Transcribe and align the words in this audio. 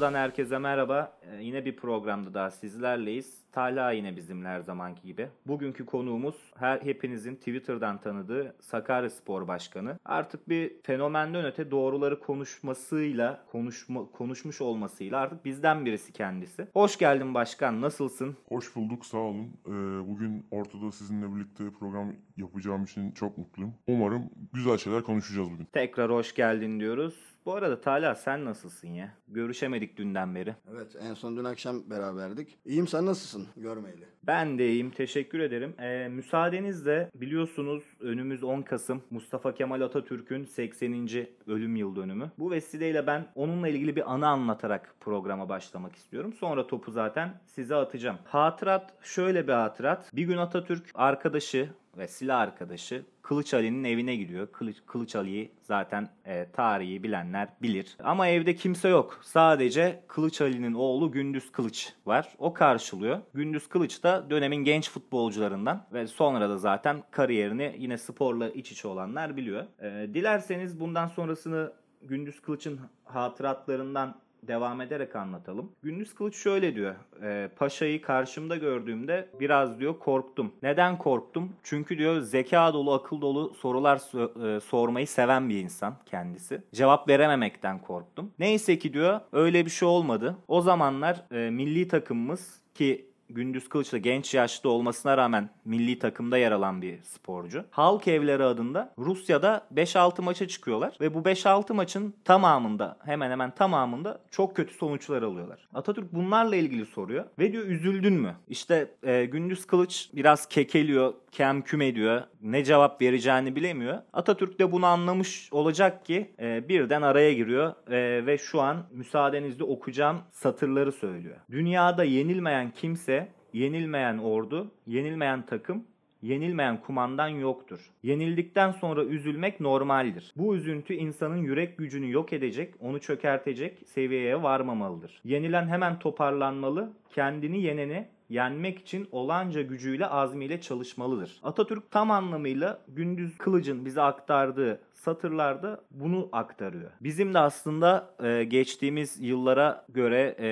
Orta'dan 0.00 0.18
herkese 0.18 0.58
merhaba. 0.58 1.12
Ee, 1.22 1.42
yine 1.42 1.64
bir 1.64 1.76
programda 1.76 2.34
daha 2.34 2.50
sizlerleyiz. 2.50 3.40
Talha 3.52 3.92
yine 3.92 4.16
bizimle 4.16 4.48
her 4.48 4.60
zamanki 4.60 5.02
gibi. 5.02 5.28
Bugünkü 5.46 5.86
konuğumuz 5.86 6.52
her 6.56 6.78
hepinizin 6.78 7.36
Twitter'dan 7.36 8.00
tanıdığı 8.00 8.54
Sakaryaspor 8.60 9.48
Başkanı. 9.48 9.98
Artık 10.04 10.48
bir 10.48 10.72
fenomenden 10.82 11.44
öte 11.44 11.70
doğruları 11.70 12.20
konuşmasıyla, 12.20 13.44
konuşma, 13.52 14.10
konuşmuş 14.10 14.60
olmasıyla 14.60 15.18
artık 15.18 15.44
bizden 15.44 15.84
birisi 15.84 16.12
kendisi. 16.12 16.66
Hoş 16.72 16.98
geldin 16.98 17.34
başkan, 17.34 17.80
nasılsın? 17.80 18.36
Hoş 18.48 18.76
bulduk, 18.76 19.06
sağ 19.06 19.18
olun. 19.18 19.46
Ee, 19.66 19.70
bugün 20.08 20.46
ortada 20.50 20.92
sizinle 20.92 21.34
birlikte 21.34 21.64
program 21.80 22.12
yapacağım 22.36 22.84
için 22.84 23.12
çok 23.12 23.38
mutluyum. 23.38 23.74
Umarım 23.86 24.30
güzel 24.52 24.78
şeyler 24.78 25.02
konuşacağız 25.02 25.50
bugün. 25.50 25.64
Tekrar 25.64 26.10
hoş 26.10 26.34
geldin 26.34 26.80
diyoruz. 26.80 27.29
Bu 27.46 27.54
arada 27.54 27.80
Talha 27.80 28.14
sen 28.14 28.44
nasılsın 28.44 28.88
ya? 28.88 29.12
Görüşemedik 29.28 29.96
dünden 29.96 30.34
beri. 30.34 30.54
Evet 30.72 30.96
en 31.00 31.14
son 31.14 31.36
dün 31.36 31.44
akşam 31.44 31.90
beraberdik. 31.90 32.58
İyiyim 32.64 32.88
sen 32.88 33.06
nasılsın 33.06 33.46
görmeyeli? 33.56 34.04
Ben 34.22 34.58
de 34.58 34.68
iyiyim. 34.68 34.90
Teşekkür 34.90 35.40
ederim. 35.40 35.74
Ee, 35.78 36.08
müsaadenizle 36.08 37.10
biliyorsunuz 37.14 37.82
önümüz 38.00 38.44
10 38.44 38.62
Kasım 38.62 39.02
Mustafa 39.10 39.54
Kemal 39.54 39.80
Atatürk'ün 39.80 40.44
80. 40.44 41.08
ölüm 41.46 41.76
yıl 41.76 41.96
dönümü. 41.96 42.30
Bu 42.38 42.50
vesileyle 42.50 43.06
ben 43.06 43.26
onunla 43.34 43.68
ilgili 43.68 43.96
bir 43.96 44.12
anı 44.12 44.28
anlatarak 44.28 44.94
programa 45.00 45.48
başlamak 45.48 45.96
istiyorum. 45.96 46.32
Sonra 46.32 46.66
topu 46.66 46.90
zaten 46.90 47.40
size 47.46 47.74
atacağım. 47.74 48.18
Hatırat 48.24 48.94
şöyle 49.02 49.48
bir 49.48 49.52
hatırat. 49.52 50.16
Bir 50.16 50.24
gün 50.24 50.36
Atatürk 50.36 50.90
arkadaşı 50.94 51.68
ve 51.96 52.08
silah 52.08 52.40
arkadaşı 52.40 53.04
Kılıç 53.22 53.54
Ali'nin 53.54 53.84
evine 53.84 54.16
gidiyor. 54.16 54.52
Kılıç, 54.52 54.76
Kılıç 54.86 55.16
Ali'yi 55.16 55.52
zaten 55.62 56.08
e, 56.24 56.50
tarihi 56.52 57.02
bilenler 57.02 57.48
bilir. 57.62 57.96
Ama 58.02 58.28
evde 58.28 58.54
kimse 58.54 58.88
yok. 58.88 59.20
Sadece 59.22 60.04
Kılıç 60.08 60.40
Ali'nin 60.40 60.74
oğlu 60.74 61.12
Gündüz 61.12 61.52
Kılıç 61.52 61.92
var. 62.06 62.34
O 62.38 62.52
karşılıyor. 62.52 63.20
Gündüz 63.34 63.68
Kılıç 63.68 64.02
da 64.02 64.30
dönemin 64.30 64.64
genç 64.64 64.90
futbolcularından 64.90 65.86
ve 65.92 66.06
sonra 66.06 66.48
da 66.48 66.58
zaten 66.58 67.02
kariyerini 67.10 67.74
yine 67.78 67.98
sporla 67.98 68.50
iç 68.50 68.72
içe 68.72 68.88
olanlar 68.88 69.36
biliyor. 69.36 69.64
E, 69.82 70.14
dilerseniz 70.14 70.80
bundan 70.80 71.06
sonrasını 71.06 71.72
Gündüz 72.02 72.40
Kılıç'ın 72.40 72.80
hatıratlarından 73.04 74.14
devam 74.42 74.80
ederek 74.80 75.16
anlatalım. 75.16 75.72
Gündüz 75.82 76.14
Kılıç 76.14 76.36
şöyle 76.36 76.74
diyor. 76.74 76.94
E, 77.22 77.48
Paşa'yı 77.56 78.02
karşımda 78.02 78.56
gördüğümde 78.56 79.28
biraz 79.40 79.80
diyor 79.80 79.98
korktum. 79.98 80.52
Neden 80.62 80.98
korktum? 80.98 81.52
Çünkü 81.62 81.98
diyor 81.98 82.20
zeka 82.20 82.72
dolu, 82.74 82.92
akıl 82.92 83.20
dolu 83.20 83.54
sorular 83.54 83.96
so- 83.96 84.56
e, 84.56 84.60
sormayı 84.60 85.06
seven 85.06 85.48
bir 85.48 85.60
insan 85.62 85.94
kendisi. 86.06 86.62
Cevap 86.74 87.08
verememekten 87.08 87.78
korktum. 87.78 88.30
Neyse 88.38 88.78
ki 88.78 88.92
diyor 88.92 89.20
öyle 89.32 89.64
bir 89.64 89.70
şey 89.70 89.88
olmadı. 89.88 90.36
O 90.48 90.60
zamanlar 90.62 91.24
e, 91.32 91.50
milli 91.50 91.88
takımımız 91.88 92.60
ki 92.74 93.09
Gündüz 93.34 93.68
Kılıç 93.68 93.92
da 93.92 93.98
genç 93.98 94.34
yaşta 94.34 94.68
olmasına 94.68 95.16
rağmen 95.16 95.50
milli 95.64 95.98
takımda 95.98 96.38
yer 96.38 96.52
alan 96.52 96.82
bir 96.82 97.02
sporcu. 97.02 97.64
Halk 97.70 98.08
Evleri 98.08 98.44
adında 98.44 98.94
Rusya'da 98.98 99.66
5-6 99.74 100.22
maça 100.22 100.48
çıkıyorlar 100.48 100.96
ve 101.00 101.14
bu 101.14 101.18
5-6 101.18 101.72
maçın 101.74 102.14
tamamında 102.24 102.98
hemen 103.04 103.30
hemen 103.30 103.50
tamamında 103.50 104.20
çok 104.30 104.56
kötü 104.56 104.74
sonuçlar 104.74 105.22
alıyorlar. 105.22 105.68
Atatürk 105.74 106.12
bunlarla 106.12 106.56
ilgili 106.56 106.86
soruyor 106.86 107.24
ve 107.38 107.52
diyor 107.52 107.64
üzüldün 107.66 108.12
mü? 108.12 108.34
İşte 108.48 108.90
e, 109.02 109.24
Gündüz 109.24 109.66
Kılıç 109.66 110.10
biraz 110.14 110.46
kekeliyor, 110.46 111.14
kem 111.32 111.62
küm 111.62 111.80
ediyor. 111.80 112.22
Ne 112.42 112.64
cevap 112.64 113.02
vereceğini 113.02 113.56
bilemiyor. 113.56 113.98
Atatürk 114.12 114.58
de 114.58 114.72
bunu 114.72 114.86
anlamış 114.86 115.48
olacak 115.52 116.04
ki 116.04 116.30
e, 116.40 116.68
birden 116.68 117.02
araya 117.02 117.32
giriyor 117.32 117.74
e, 117.90 118.26
ve 118.26 118.38
şu 118.38 118.60
an 118.60 118.86
müsaadenizle 118.90 119.64
okuyacağım 119.64 120.18
satırları 120.30 120.92
söylüyor. 120.92 121.36
Dünyada 121.50 122.04
yenilmeyen 122.04 122.70
kimse, 122.70 123.19
yenilmeyen 123.52 124.18
ordu, 124.18 124.70
yenilmeyen 124.86 125.46
takım 125.46 125.84
Yenilmeyen 126.22 126.80
kumandan 126.80 127.28
yoktur. 127.28 127.90
Yenildikten 128.02 128.70
sonra 128.70 129.04
üzülmek 129.04 129.60
normaldir. 129.60 130.32
Bu 130.36 130.56
üzüntü 130.56 130.94
insanın 130.94 131.36
yürek 131.36 131.78
gücünü 131.78 132.10
yok 132.10 132.32
edecek, 132.32 132.74
onu 132.80 133.00
çökertecek 133.00 133.78
seviyeye 133.86 134.42
varmamalıdır. 134.42 135.20
Yenilen 135.24 135.68
hemen 135.68 135.98
toparlanmalı, 135.98 136.92
kendini 137.14 137.62
yeneni 137.62 138.08
yenmek 138.28 138.78
için 138.78 139.08
olanca 139.12 139.62
gücüyle 139.62 140.06
azmiyle 140.06 140.60
çalışmalıdır. 140.60 141.40
Atatürk 141.42 141.90
tam 141.90 142.10
anlamıyla 142.10 142.80
Gündüz 142.88 143.38
Kılıç'ın 143.38 143.84
bize 143.84 144.02
aktardığı 144.02 144.80
satırlarda 145.00 145.80
bunu 145.90 146.28
aktarıyor. 146.32 146.90
Bizim 147.00 147.34
de 147.34 147.38
aslında 147.38 148.14
e, 148.22 148.44
geçtiğimiz 148.44 149.20
yıllara 149.20 149.84
göre 149.88 150.34
e, 150.38 150.46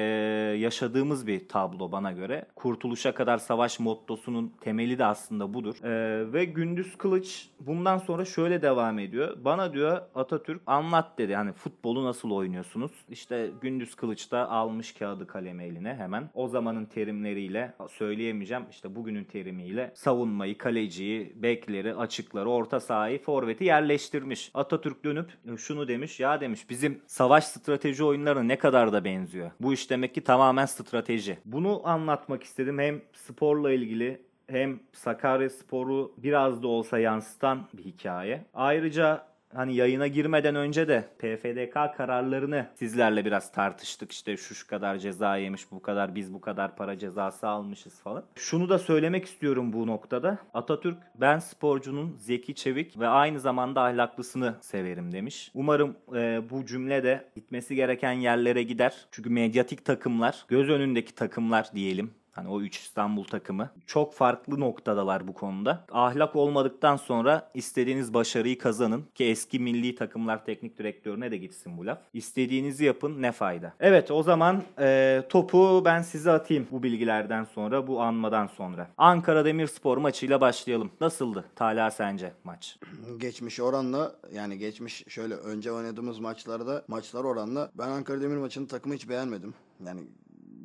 yaşadığımız 0.59 1.27
bir 1.27 1.49
tablo 1.49 1.93
bana 1.93 2.13
göre. 2.13 2.47
Kurtuluşa 2.57 3.15
kadar 3.15 3.39
savaş 3.39 3.81
mottosunun 3.81 4.53
temeli 4.61 4.99
de 4.99 5.05
aslında 5.05 5.55
budur. 5.55 5.85
E, 5.85 6.33
ve 6.33 6.45
Gündüz 6.45 6.99
Kılıç 6.99 7.49
bundan 7.61 7.99
sonra 7.99 8.25
şöyle 8.25 8.63
devam 8.63 8.99
ediyor. 8.99 9.37
Bana 9.45 9.73
diyor 9.73 10.01
Atatürk 10.15 10.63
anlat 10.67 11.19
dedi. 11.19 11.35
Hani 11.35 11.53
futbolu 11.53 12.05
nasıl 12.05 12.31
oynuyorsunuz? 12.31 12.93
İşte 13.11 13.51
Gündüz 13.61 13.95
Kılıç 13.95 14.31
da 14.33 14.51
almış 14.51 14.93
kağıdı 14.93 15.27
kalemi 15.27 15.65
eline 15.65 15.95
hemen. 15.95 16.31
O 16.35 16.49
zamanın 16.49 16.85
terimleriyle 16.85 17.75
söyleyemeyeceğim. 17.91 18.65
İşte 18.71 18.95
bugünün 18.95 19.25
terimiyle 19.25 19.93
savunmayı, 19.95 20.59
kaleciyi, 20.59 21.33
bekleri, 21.37 21.95
açıkları, 21.95 22.51
orta 22.51 22.81
sahayı, 22.81 23.23
forveti 23.23 23.65
yerleştirmiş. 23.65 24.38
Atatürk 24.55 25.05
dönüp 25.05 25.31
şunu 25.59 25.89
demiş. 25.89 26.21
Ya 26.21 26.41
demiş 26.41 26.71
bizim 26.71 27.03
savaş 27.07 27.45
strateji 27.45 28.05
oyunlarına 28.05 28.43
ne 28.43 28.59
kadar 28.59 28.93
da 28.93 29.05
benziyor. 29.05 29.51
Bu 29.61 29.73
iş 29.73 29.91
demek 29.91 30.15
ki 30.15 30.25
tamamen 30.25 30.67
strateji. 30.67 31.39
Bunu 31.45 31.81
anlatmak 31.85 32.43
istedim. 32.43 32.79
Hem 32.79 33.01
sporla 33.13 33.73
ilgili 33.73 34.23
hem 34.47 34.81
Sakarya 34.93 35.51
Sporu 35.51 36.13
biraz 36.19 36.63
da 36.63 36.69
olsa 36.69 36.99
yansıtan 36.99 37.67
bir 37.75 37.85
hikaye. 37.85 38.45
Ayrıca 38.55 39.27
hani 39.55 39.75
yayına 39.75 40.07
girmeden 40.07 40.55
önce 40.55 40.89
de 40.89 41.09
PFDK 41.19 41.97
kararlarını 41.97 42.67
sizlerle 42.75 43.25
biraz 43.25 43.53
tartıştık. 43.53 44.13
İşte 44.13 44.37
şu 44.37 44.55
şu 44.55 44.67
kadar 44.67 44.99
ceza 44.99 45.37
yemiş, 45.37 45.71
bu 45.71 45.83
kadar 45.83 46.15
biz 46.15 46.35
bu 46.35 46.41
kadar 46.41 46.77
para 46.77 46.99
cezası 46.99 47.49
almışız 47.49 48.01
falan. 48.01 48.25
Şunu 48.35 48.69
da 48.69 48.79
söylemek 48.79 49.25
istiyorum 49.25 49.73
bu 49.73 49.87
noktada. 49.87 50.39
Atatürk 50.55 50.99
ben 51.15 51.39
sporcunun 51.39 52.17
zeki, 52.19 52.55
çevik 52.55 52.99
ve 53.01 53.09
aynı 53.09 53.41
zamanda 53.41 53.83
ahlaklısını 53.83 54.55
severim 54.61 55.13
demiş. 55.13 55.51
Umarım 55.55 55.97
e, 56.15 56.43
bu 56.51 56.67
cümle 56.67 57.05
de 57.05 57.25
gitmesi 57.35 57.75
gereken 57.75 58.13
yerlere 58.13 58.63
gider. 58.63 59.07
Çünkü 59.11 59.31
medyatik 59.31 59.85
takımlar, 59.85 60.45
göz 60.49 60.69
önündeki 60.69 61.15
takımlar 61.15 61.71
diyelim 61.75 62.18
Hani 62.39 62.49
o 62.49 62.61
3 62.61 62.79
İstanbul 62.79 63.25
takımı 63.25 63.71
çok 63.87 64.15
farklı 64.15 64.61
noktadalar 64.61 65.29
bu 65.29 65.35
konuda. 65.35 65.85
Ahlak 65.93 66.37
olmadıktan 66.37 66.97
sonra 66.97 67.51
istediğiniz 67.55 68.15
başarıyı 68.15 68.59
kazanın 68.59 69.05
ki 69.15 69.25
eski 69.25 69.59
milli 69.59 69.95
takımlar 69.95 70.45
teknik 70.45 70.79
direktörüne 70.79 71.31
de 71.31 71.37
gitsin 71.37 71.79
bu 71.79 71.87
laf. 71.87 71.99
İstediğinizi 72.15 72.85
yapın 72.85 73.23
ne 73.23 73.33
fayda. 73.33 73.73
Evet 73.81 74.11
o 74.11 74.23
zaman 74.23 74.63
e, 74.79 75.23
topu 75.29 75.83
ben 75.85 76.03
size 76.03 76.31
atayım 76.31 76.67
bu 76.71 76.83
bilgilerden 76.83 77.45
sonra 77.45 77.87
bu 77.87 78.01
anmadan 78.01 78.47
sonra. 78.47 78.89
Ankara 78.99 79.45
Demirspor 79.45 79.99
maçıyla 79.99 80.41
başlayalım. 80.41 80.91
Nasıldı 81.01 81.45
Talha 81.57 81.91
sence 81.91 82.33
maç? 82.45 82.79
Geçmiş 83.17 83.61
oranla 83.61 84.13
yani 84.33 84.59
geçmiş 84.59 85.05
şöyle 85.09 85.35
önce 85.35 85.73
oynadığımız 85.73 86.19
maçlarda 86.19 86.85
maçlar 86.89 87.25
oranla 87.25 87.71
ben 87.79 87.89
Ankara 87.89 88.21
Demir 88.21 88.37
maçının 88.37 88.67
takımı 88.67 88.95
hiç 88.95 89.09
beğenmedim. 89.09 89.55
Yani 89.87 90.01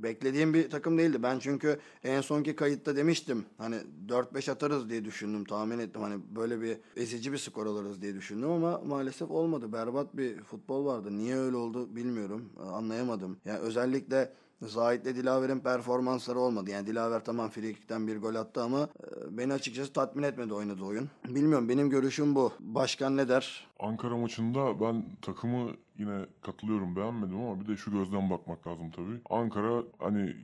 beklediğim 0.03 0.53
bir 0.53 0.69
takım 0.69 0.97
değildi. 0.97 1.23
Ben 1.23 1.39
çünkü 1.39 1.79
en 2.03 2.21
sonki 2.21 2.55
kayıtta 2.55 2.95
demiştim. 2.95 3.45
Hani 3.57 3.75
4-5 4.07 4.51
atarız 4.51 4.89
diye 4.89 5.05
düşündüm. 5.05 5.45
Tahmin 5.45 5.79
ettim. 5.79 6.01
Hani 6.01 6.21
böyle 6.35 6.61
bir 6.61 6.77
ezici 6.97 7.31
bir 7.31 7.37
skor 7.37 7.65
alırız 7.65 8.01
diye 8.01 8.15
düşündüm 8.15 8.49
ama 8.49 8.81
maalesef 8.85 9.31
olmadı. 9.31 9.73
Berbat 9.73 10.17
bir 10.17 10.41
futbol 10.41 10.85
vardı. 10.85 11.17
Niye 11.17 11.37
öyle 11.37 11.55
oldu 11.55 11.95
bilmiyorum. 11.95 12.49
Anlayamadım. 12.73 13.37
Yani 13.45 13.59
özellikle 13.59 14.33
Zahit'le 14.67 15.05
Dilaver'in 15.05 15.59
performansları 15.59 16.39
olmadı. 16.39 16.69
Yani 16.69 16.87
Dilaver 16.87 17.25
tamam 17.25 17.49
frikikten 17.49 18.07
bir 18.07 18.17
gol 18.17 18.35
attı 18.35 18.63
ama 18.63 18.79
e, 18.81 19.37
beni 19.37 19.53
açıkçası 19.53 19.93
tatmin 19.93 20.23
etmedi 20.23 20.53
oynadığı 20.53 20.83
oyun. 20.83 21.09
Bilmiyorum 21.27 21.69
benim 21.69 21.89
görüşüm 21.89 22.35
bu. 22.35 22.51
Başkan 22.59 23.17
ne 23.17 23.29
der? 23.29 23.67
Ankara 23.79 24.17
maçında 24.17 24.81
ben 24.81 25.05
takımı 25.21 25.71
yine 25.97 26.25
katılıyorum 26.41 26.95
beğenmedim 26.95 27.39
ama 27.39 27.61
bir 27.61 27.67
de 27.67 27.77
şu 27.77 27.91
gözden 27.91 28.29
bakmak 28.29 28.67
lazım 28.67 28.91
tabii. 28.91 29.21
Ankara 29.29 29.83
hani 29.99 30.35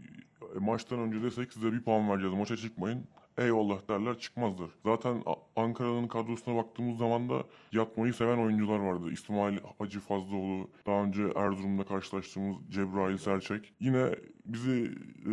e, 0.55 0.59
maçtan 0.59 0.99
önce 0.99 1.23
desek 1.23 1.53
size 1.53 1.71
bir 1.71 1.83
puan 1.83 2.09
vereceğiz 2.09 2.35
maça 2.35 2.57
çıkmayın 2.57 3.03
eyvallah 3.39 3.89
derler 3.89 4.19
çıkmazlar. 4.19 4.69
Zaten 4.85 5.23
Ankara'nın 5.55 6.07
kadrosuna 6.07 6.55
baktığımız 6.55 6.97
zaman 6.97 7.29
da 7.29 7.43
yatmayı 7.71 8.13
seven 8.13 8.37
oyuncular 8.37 8.79
vardı. 8.79 9.11
İsmail 9.11 9.57
Hacı 9.79 9.99
Fazlıoğlu, 9.99 10.69
daha 10.85 11.03
önce 11.03 11.23
Erzurum'da 11.35 11.83
karşılaştığımız 11.85 12.57
Cebrail 12.69 13.17
Serçek. 13.17 13.73
Yine 13.79 14.15
bizi 14.45 14.91
e, 15.25 15.31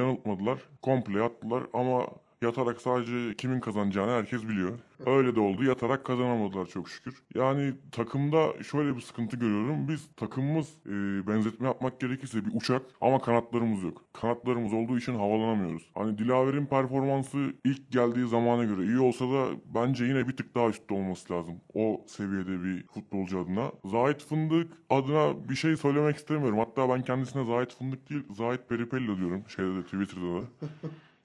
yanıltmadılar. 0.00 0.58
Komple 0.82 1.18
yattılar 1.18 1.62
ama 1.72 2.06
Yatarak 2.44 2.80
sadece 2.80 3.34
kimin 3.36 3.60
kazanacağını 3.60 4.10
herkes 4.10 4.42
biliyor. 4.48 4.78
Öyle 5.06 5.36
de 5.36 5.40
oldu. 5.40 5.64
Yatarak 5.64 6.04
kazanamadılar 6.04 6.66
çok 6.66 6.88
şükür. 6.88 7.22
Yani 7.34 7.74
takımda 7.92 8.62
şöyle 8.62 8.96
bir 8.96 9.00
sıkıntı 9.00 9.36
görüyorum. 9.36 9.88
Biz 9.88 10.08
takımımız 10.16 10.68
e, 10.86 10.90
benzetme 11.26 11.66
yapmak 11.66 12.00
gerekirse 12.00 12.44
bir 12.44 12.50
uçak 12.54 12.82
ama 13.00 13.18
kanatlarımız 13.18 13.82
yok. 13.82 14.04
Kanatlarımız 14.12 14.72
olduğu 14.72 14.98
için 14.98 15.14
havalanamıyoruz. 15.14 15.90
Hani 15.94 16.18
Dilaver'in 16.18 16.66
performansı 16.66 17.54
ilk 17.64 17.92
geldiği 17.92 18.28
zamana 18.28 18.64
göre 18.64 18.84
iyi 18.84 18.98
olsa 18.98 19.24
da 19.24 19.46
bence 19.74 20.04
yine 20.04 20.28
bir 20.28 20.36
tık 20.36 20.54
daha 20.54 20.68
üstte 20.68 20.94
olması 20.94 21.32
lazım. 21.32 21.54
O 21.74 22.04
seviyede 22.06 22.62
bir 22.62 22.86
futbolcu 22.86 23.40
adına. 23.40 23.72
Zahit 23.84 24.22
Fındık 24.22 24.72
adına 24.90 25.48
bir 25.48 25.54
şey 25.54 25.76
söylemek 25.76 26.16
istemiyorum. 26.16 26.58
Hatta 26.58 26.88
ben 26.88 27.02
kendisine 27.02 27.44
Zahit 27.44 27.74
Fındık 27.78 28.10
değil 28.10 28.22
Zahit 28.30 28.68
Peripelli 28.68 29.18
diyorum. 29.18 29.44
Şeyde 29.48 29.74
de 29.74 29.82
Twitter'da 29.82 30.42
da. 30.42 30.46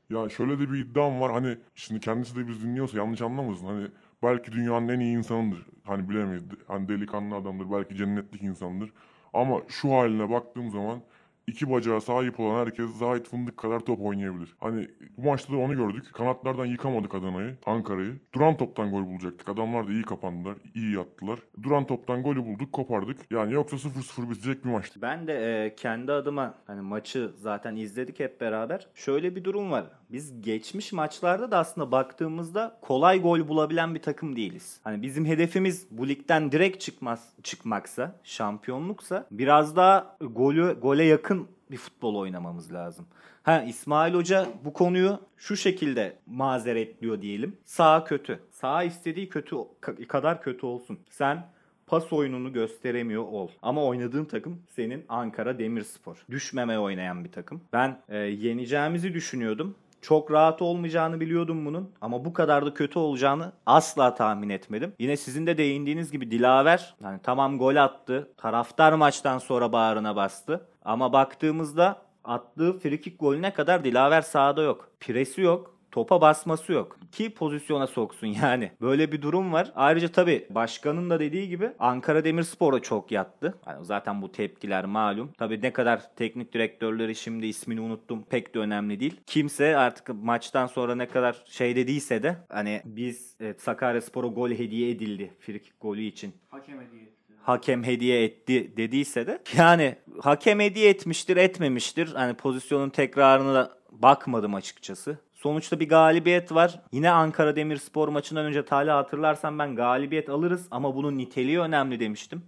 Ya 0.10 0.30
şöyle 0.30 0.60
de 0.60 0.72
bir 0.72 0.78
iddiam 0.78 1.22
var 1.22 1.32
hani 1.32 1.58
şimdi 1.76 2.00
kendisi 2.00 2.36
de 2.36 2.48
biz 2.48 2.64
dinliyorsa 2.64 2.98
yanlış 2.98 3.22
anlamasın 3.22 3.66
hani 3.66 3.88
belki 4.24 4.52
dünyanın 4.52 4.88
en 4.88 5.00
iyi 5.00 5.18
insanıdır 5.18 5.66
hani 5.84 6.10
bilemeyiz 6.10 6.44
hani 6.68 6.88
delikanlı 6.88 7.36
adamdır 7.36 7.72
belki 7.72 7.96
cennetlik 7.96 8.44
insandır 8.44 8.94
ama 9.34 9.62
şu 9.68 9.94
haline 9.94 10.30
baktığım 10.30 10.72
zaman 10.72 11.02
iki 11.50 11.72
bacağı 11.72 12.02
sahip 12.02 12.40
olan 12.40 12.66
herkes 12.66 12.90
Zahit 12.98 13.28
Fındık 13.28 13.58
kadar 13.58 13.80
top 13.80 14.02
oynayabilir. 14.02 14.56
Hani 14.60 14.88
bu 15.18 15.28
maçta 15.28 15.54
da 15.54 15.58
onu 15.58 15.76
gördük. 15.76 16.14
Kanatlardan 16.14 16.66
yıkamadık 16.66 17.16
Adana'yı, 17.16 17.58
Ankara'yı. 17.66 18.20
Duran 18.34 18.58
toptan 18.58 18.92
gol 18.92 19.06
bulacaktık. 19.06 19.50
Adamlar 19.50 19.88
da 19.88 19.92
iyi 19.92 20.04
kapandılar, 20.04 20.56
iyi 20.76 20.96
yattılar. 20.96 21.40
Duran 21.64 21.88
toptan 21.88 22.24
golü 22.24 22.46
bulduk, 22.46 22.74
kopardık. 22.74 23.18
Yani 23.32 23.54
yoksa 23.54 23.78
0-0 23.78 24.30
bitecek 24.30 24.66
bir 24.66 24.70
maçtı. 24.70 25.02
Ben 25.02 25.28
de 25.28 25.34
e, 25.66 25.76
kendi 25.76 26.12
adıma 26.12 26.56
hani 26.68 26.82
maçı 26.82 27.32
zaten 27.36 27.76
izledik 27.76 28.20
hep 28.20 28.42
beraber. 28.42 28.88
Şöyle 28.94 29.36
bir 29.36 29.44
durum 29.44 29.72
var. 29.72 29.86
Biz 30.12 30.42
geçmiş 30.42 30.94
maçlarda 30.94 31.52
da 31.52 31.58
aslında 31.58 31.92
baktığımızda 31.92 32.78
kolay 32.82 33.22
gol 33.22 33.48
bulabilen 33.48 33.96
bir 33.96 34.02
takım 34.02 34.36
değiliz. 34.36 34.80
Hani 34.84 35.02
bizim 35.02 35.26
hedefimiz 35.26 35.88
bu 35.92 36.08
ligden 36.08 36.52
direkt 36.52 36.82
çıkmaz 36.82 37.34
çıkmaksa, 37.44 38.16
şampiyonluksa 38.24 39.28
biraz 39.32 39.76
daha 39.76 40.18
golü 40.22 40.78
gole 40.82 41.04
yakın 41.04 41.48
bir 41.72 41.78
futbol 41.78 42.16
oynamamız 42.16 42.74
lazım. 42.74 43.06
Ha 43.44 43.62
İsmail 43.62 44.14
Hoca 44.14 44.48
bu 44.66 44.74
konuyu 44.74 45.20
şu 45.38 45.58
şekilde 45.58 46.18
mazeretliyor 46.26 47.22
diyelim. 47.22 47.58
Sağ 47.66 48.04
kötü. 48.04 48.40
Sağ 48.52 48.84
istediği 48.84 49.30
kötü 49.30 49.56
kadar 50.08 50.42
kötü 50.42 50.66
olsun. 50.66 51.00
Sen 51.10 51.46
pas 51.88 52.14
oyununu 52.14 52.54
gösteremiyor 52.54 53.24
ol. 53.24 53.50
Ama 53.62 53.86
oynadığın 53.86 54.26
takım 54.26 54.62
senin 54.70 55.06
Ankara 55.10 55.60
Demirspor. 55.60 56.26
Düşmemeye 56.32 56.80
oynayan 56.80 57.24
bir 57.24 57.32
takım. 57.32 57.62
Ben 57.74 58.02
e, 58.10 58.18
yeneceğimizi 58.18 59.14
düşünüyordum. 59.14 59.76
Çok 60.02 60.32
rahat 60.32 60.62
olmayacağını 60.62 61.20
biliyordum 61.20 61.66
bunun 61.66 61.92
ama 62.02 62.26
bu 62.26 62.34
kadar 62.34 62.66
da 62.66 62.74
kötü 62.74 63.00
olacağını 63.00 63.52
asla 63.66 64.16
tahmin 64.16 64.50
etmedim. 64.50 64.94
Yine 65.00 65.18
sizin 65.18 65.48
de 65.48 65.58
değindiğiniz 65.58 66.12
gibi 66.12 66.32
Dilaver 66.32 66.96
yani 67.04 67.20
tamam 67.24 67.58
gol 67.58 67.76
attı. 67.76 68.32
Taraftar 68.38 68.94
maçtan 68.94 69.38
sonra 69.38 69.72
bağrına 69.72 70.16
bastı. 70.16 70.66
Ama 70.86 71.14
baktığımızda 71.14 72.02
attığı 72.24 72.80
frikik 72.80 73.20
golüne 73.20 73.54
kadar 73.54 73.84
Dilaver 73.84 74.22
sahada 74.22 74.62
yok. 74.62 74.90
Piresi 75.00 75.42
yok 75.42 75.79
topa 75.92 76.22
basması 76.22 76.74
yok. 76.74 76.98
Ki 77.12 77.34
pozisyona 77.34 77.88
soksun 77.88 78.28
yani. 78.28 78.72
Böyle 78.82 79.12
bir 79.12 79.22
durum 79.22 79.54
var. 79.54 79.72
Ayrıca 79.76 80.08
tabii 80.08 80.48
başkanın 80.50 81.10
da 81.10 81.20
dediği 81.20 81.50
gibi 81.50 81.72
Ankara 81.80 82.24
Demirspor'a 82.24 82.80
çok 82.80 83.12
yattı. 83.12 83.58
Yani 83.68 83.86
zaten 83.86 84.22
bu 84.22 84.32
tepkiler 84.32 84.86
malum. 84.86 85.32
Tabii 85.38 85.62
ne 85.62 85.74
kadar 85.74 86.16
teknik 86.16 86.54
direktörleri 86.54 87.16
şimdi 87.16 87.48
ismini 87.48 87.82
unuttum 87.82 88.24
pek 88.30 88.56
de 88.56 88.60
önemli 88.60 89.00
değil. 89.00 89.22
Kimse 89.26 89.78
artık 89.78 90.10
maçtan 90.10 90.68
sonra 90.68 90.96
ne 90.96 91.08
kadar 91.08 91.44
şey 91.46 91.76
dediyse 91.76 92.24
de 92.24 92.38
hani 92.50 92.82
biz 92.86 93.36
evet, 93.40 93.62
Sakaryaspor'a 93.62 94.28
gol 94.28 94.50
hediye 94.50 94.90
edildi 94.90 95.34
frikik 95.40 95.82
golü 95.82 96.02
için. 96.02 96.34
Hakem 96.50 96.82
hediye. 96.82 97.10
Hakem 97.44 97.84
hediye 97.84 98.24
etti 98.24 98.78
dediyse 98.78 99.28
de 99.28 99.42
yani 99.58 99.96
hakem 100.22 100.60
hediye 100.60 100.90
etmiştir 100.90 101.38
etmemiştir. 101.38 102.14
Hani 102.14 102.34
pozisyonun 102.34 102.90
tekrarını 102.90 103.54
da 103.54 103.80
bakmadım 103.92 104.56
açıkçası. 104.56 105.18
Sonuçta 105.40 105.80
bir 105.80 105.90
galibiyet 105.90 106.52
var. 106.52 106.82
Yine 106.92 107.12
Ankara 107.12 107.56
Demirspor 107.56 108.08
maçından 108.08 108.46
önce 108.46 108.66
Talha 108.66 108.98
hatırlarsan 108.98 109.60
ben 109.60 109.76
galibiyet 109.76 110.30
alırız 110.30 110.68
ama 110.72 110.96
bunun 110.96 111.18
niteliği 111.18 111.60
önemli 111.60 112.00
demiştim. 112.00 112.42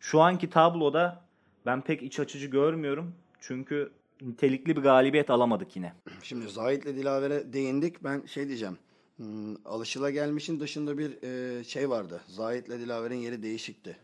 Şu 0.00 0.20
anki 0.20 0.50
tabloda 0.50 1.24
ben 1.66 1.80
pek 1.80 2.02
iç 2.02 2.20
açıcı 2.20 2.46
görmüyorum. 2.46 3.14
Çünkü 3.40 3.92
nitelikli 4.22 4.76
bir 4.76 4.82
galibiyet 4.82 5.30
alamadık 5.30 5.76
yine. 5.76 5.92
Şimdi 6.22 6.48
Zahit'le 6.48 6.86
Dilaver'e 6.86 7.52
değindik. 7.52 8.04
Ben 8.04 8.26
şey 8.26 8.48
diyeceğim. 8.48 8.78
Hmm, 9.16 9.56
alışılagelmişin 9.64 10.60
dışında 10.60 10.98
bir 10.98 11.22
e, 11.22 11.64
şey 11.64 11.90
vardı. 11.90 12.20
Zahit'le 12.26 12.70
Dilaver'in 12.70 13.18
yeri 13.18 13.42
değişikti. 13.42 13.96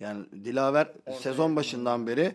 Yani 0.00 0.24
Dilaver 0.44 0.92
sezon 1.20 1.56
başından 1.56 2.06
beri 2.06 2.34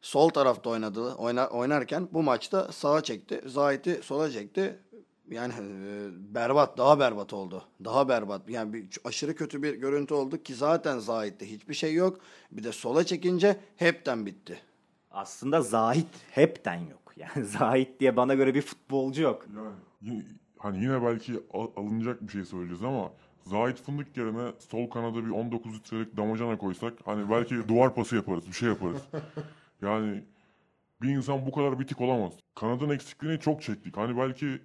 sol 0.00 0.28
tarafta 0.28 0.70
oynadı 0.70 1.14
oyna, 1.14 1.48
oynarken 1.48 2.08
bu 2.12 2.22
maçta 2.22 2.72
sağa 2.72 3.02
çekti. 3.02 3.42
Zahit'i 3.46 4.00
sola 4.02 4.30
çekti. 4.30 4.78
Yani 5.30 5.52
e, 5.52 6.08
berbat, 6.34 6.78
daha 6.78 7.00
berbat 7.00 7.32
oldu. 7.32 7.64
Daha 7.84 8.08
berbat. 8.08 8.50
Yani 8.50 8.72
bir, 8.72 8.88
aşırı 9.04 9.34
kötü 9.34 9.62
bir 9.62 9.74
görüntü 9.74 10.14
oldu 10.14 10.42
ki 10.42 10.54
zaten 10.54 10.98
Zahit'te 10.98 11.50
hiçbir 11.50 11.74
şey 11.74 11.94
yok. 11.94 12.20
Bir 12.52 12.64
de 12.64 12.72
sola 12.72 13.04
çekince 13.04 13.60
hepten 13.76 14.26
bitti. 14.26 14.60
Aslında 15.10 15.62
Zahit 15.62 16.08
hepten 16.30 16.78
yok. 16.78 17.00
Yani 17.16 17.44
Zahit 17.44 18.00
diye 18.00 18.16
bana 18.16 18.34
göre 18.34 18.54
bir 18.54 18.62
futbolcu 18.62 19.22
yok. 19.22 19.46
Yani 19.56 20.24
hani 20.58 20.82
yine 20.82 21.02
belki 21.02 21.40
alınacak 21.76 22.22
bir 22.22 22.28
şey 22.28 22.44
söyleyeceğiz 22.44 22.82
ama 22.82 23.12
Zahit 23.44 23.82
Fındık 23.82 24.16
yerine 24.16 24.52
sol 24.58 24.90
kanada 24.90 25.24
bir 25.24 25.30
19 25.30 25.74
litrelik 25.74 26.16
damacana 26.16 26.58
koysak 26.58 26.92
hani 27.04 27.30
belki 27.30 27.68
duvar 27.68 27.94
pası 27.94 28.16
yaparız, 28.16 28.48
bir 28.48 28.52
şey 28.52 28.68
yaparız. 28.68 29.02
Yani 29.82 30.24
bir 31.02 31.08
insan 31.08 31.46
bu 31.46 31.52
kadar 31.52 31.78
bitik 31.78 32.00
olamaz. 32.00 32.32
Kanadın 32.54 32.90
eksikliğini 32.90 33.40
çok 33.40 33.62
çektik. 33.62 33.96
Hani 33.96 34.18
belki 34.18 34.60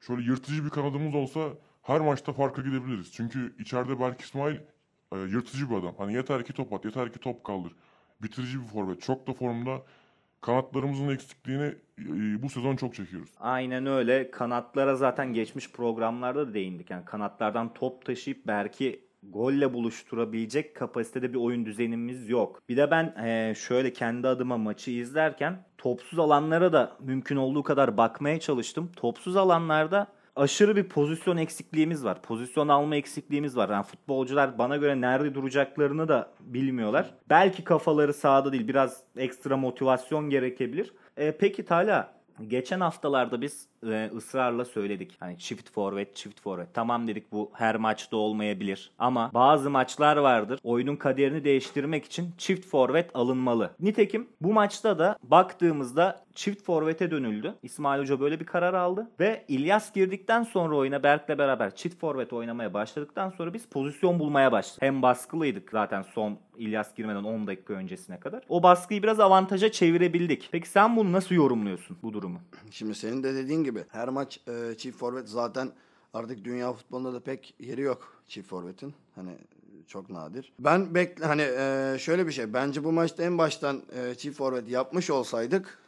şöyle 0.00 0.22
yırtıcı 0.22 0.64
bir 0.64 0.70
kanadımız 0.70 1.14
olsa 1.14 1.40
her 1.82 2.00
maçta 2.00 2.32
farka 2.32 2.62
gidebiliriz. 2.62 3.12
Çünkü 3.12 3.54
içeride 3.58 4.00
Berk 4.00 4.20
İsmail 4.20 4.56
e, 5.12 5.16
yırtıcı 5.16 5.70
bir 5.70 5.76
adam. 5.76 5.94
Hani 5.98 6.14
yeter 6.14 6.44
ki 6.44 6.52
top 6.52 6.72
at, 6.72 6.84
yeter 6.84 7.12
ki 7.12 7.18
top 7.18 7.44
kaldır. 7.44 7.72
Bitirici 8.22 8.62
bir 8.62 8.66
forvet. 8.66 9.02
Çok 9.02 9.26
da 9.26 9.32
formda. 9.32 9.82
Kanatlarımızın 10.40 11.08
eksikliğini 11.08 11.74
e, 11.98 12.42
bu 12.42 12.50
sezon 12.50 12.76
çok 12.76 12.94
çekiyoruz. 12.94 13.30
Aynen 13.40 13.86
öyle. 13.86 14.30
Kanatlara 14.30 14.96
zaten 14.96 15.32
geçmiş 15.32 15.72
programlarda 15.72 16.48
da 16.48 16.54
değindik. 16.54 16.90
Yani 16.90 17.04
kanatlardan 17.04 17.74
top 17.74 18.04
taşıyıp 18.04 18.46
Berk'i 18.46 19.04
golle 19.22 19.72
buluşturabilecek 19.74 20.76
kapasitede 20.76 21.32
bir 21.32 21.38
oyun 21.38 21.66
düzenimiz 21.66 22.28
yok. 22.28 22.62
Bir 22.68 22.76
de 22.76 22.90
ben 22.90 23.04
e, 23.24 23.54
şöyle 23.54 23.92
kendi 23.92 24.28
adıma 24.28 24.58
maçı 24.58 24.90
izlerken 24.90 25.64
topsuz 25.78 26.18
alanlara 26.18 26.72
da 26.72 26.96
mümkün 27.00 27.36
olduğu 27.36 27.62
kadar 27.62 27.96
bakmaya 27.96 28.40
çalıştım. 28.40 28.90
Topsuz 28.96 29.36
alanlarda 29.36 30.06
aşırı 30.36 30.76
bir 30.76 30.88
pozisyon 30.88 31.36
eksikliğimiz 31.36 32.04
var. 32.04 32.22
Pozisyon 32.22 32.68
alma 32.68 32.96
eksikliğimiz 32.96 33.56
var. 33.56 33.68
Yani 33.68 33.84
futbolcular 33.84 34.58
bana 34.58 34.76
göre 34.76 35.00
nerede 35.00 35.34
duracaklarını 35.34 36.08
da 36.08 36.32
bilmiyorlar. 36.40 37.14
Belki 37.30 37.64
kafaları 37.64 38.14
sahada 38.14 38.52
değil. 38.52 38.68
Biraz 38.68 39.00
ekstra 39.16 39.56
motivasyon 39.56 40.30
gerekebilir. 40.30 40.94
E, 41.16 41.36
peki 41.36 41.64
Tala 41.64 42.22
Geçen 42.48 42.80
haftalarda 42.80 43.40
biz 43.40 43.68
e, 43.86 44.10
ısrarla 44.16 44.64
söyledik. 44.64 45.16
Hani 45.20 45.38
çift 45.38 45.70
forvet, 45.70 46.16
çift 46.16 46.40
forvet. 46.40 46.74
Tamam 46.74 47.08
dedik 47.08 47.32
bu 47.32 47.50
her 47.54 47.76
maçta 47.76 48.16
olmayabilir. 48.16 48.90
Ama 48.98 49.30
bazı 49.34 49.70
maçlar 49.70 50.16
vardır. 50.16 50.60
Oyunun 50.62 50.96
kaderini 50.96 51.44
değiştirmek 51.44 52.04
için 52.04 52.30
çift 52.38 52.66
forvet 52.66 53.10
alınmalı. 53.14 53.70
Nitekim 53.80 54.28
bu 54.40 54.52
maçta 54.52 54.98
da 54.98 55.18
baktığımızda 55.22 56.24
çift 56.34 56.64
forvete 56.64 57.10
dönüldü. 57.10 57.54
İsmail 57.62 58.00
Hoca 58.00 58.20
böyle 58.20 58.40
bir 58.40 58.46
karar 58.46 58.74
aldı. 58.74 59.10
Ve 59.20 59.44
İlyas 59.48 59.92
girdikten 59.92 60.42
sonra 60.42 60.76
oyuna 60.76 61.02
Berk'le 61.02 61.38
beraber 61.38 61.74
çift 61.74 62.00
forvet 62.00 62.32
oynamaya 62.32 62.74
başladıktan 62.74 63.30
sonra 63.30 63.54
biz 63.54 63.66
pozisyon 63.66 64.18
bulmaya 64.18 64.52
başladık. 64.52 64.82
Hem 64.82 65.02
baskılıydık 65.02 65.70
zaten 65.70 66.02
son 66.02 66.38
İlyas 66.58 66.94
girmeden 66.94 67.24
10 67.24 67.46
dakika 67.46 67.72
öncesine 67.74 68.20
kadar. 68.20 68.42
O 68.48 68.62
baskıyı 68.62 69.02
biraz 69.02 69.20
avantaja 69.20 69.72
çevirebildik. 69.72 70.48
Peki 70.52 70.68
sen 70.68 70.96
bunu 70.96 71.12
nasıl 71.12 71.34
yorumluyorsun 71.34 71.96
bu 72.02 72.12
durumu? 72.12 72.38
Şimdi 72.70 72.94
senin 72.94 73.22
de 73.22 73.34
dediğin 73.34 73.64
gibi 73.64 73.71
her 73.88 74.08
maç 74.08 74.40
e, 74.48 74.74
çift 74.78 74.98
forvet 74.98 75.28
zaten 75.28 75.72
artık 76.14 76.44
dünya 76.44 76.72
futbolunda 76.72 77.12
da 77.14 77.20
pek 77.20 77.54
yeri 77.58 77.80
yok 77.80 78.22
çift 78.28 78.48
forvetin. 78.48 78.94
Hani 79.14 79.38
çok 79.86 80.10
nadir. 80.10 80.52
Ben 80.58 80.94
bekle 80.94 81.24
hani 81.24 81.42
e, 81.42 81.96
şöyle 81.98 82.26
bir 82.26 82.32
şey. 82.32 82.54
Bence 82.54 82.84
bu 82.84 82.92
maçta 82.92 83.22
en 83.22 83.38
baştan 83.38 83.82
e, 83.92 84.14
çift 84.14 84.38
forvet 84.38 84.68
yapmış 84.68 85.10
olsaydık 85.10 85.78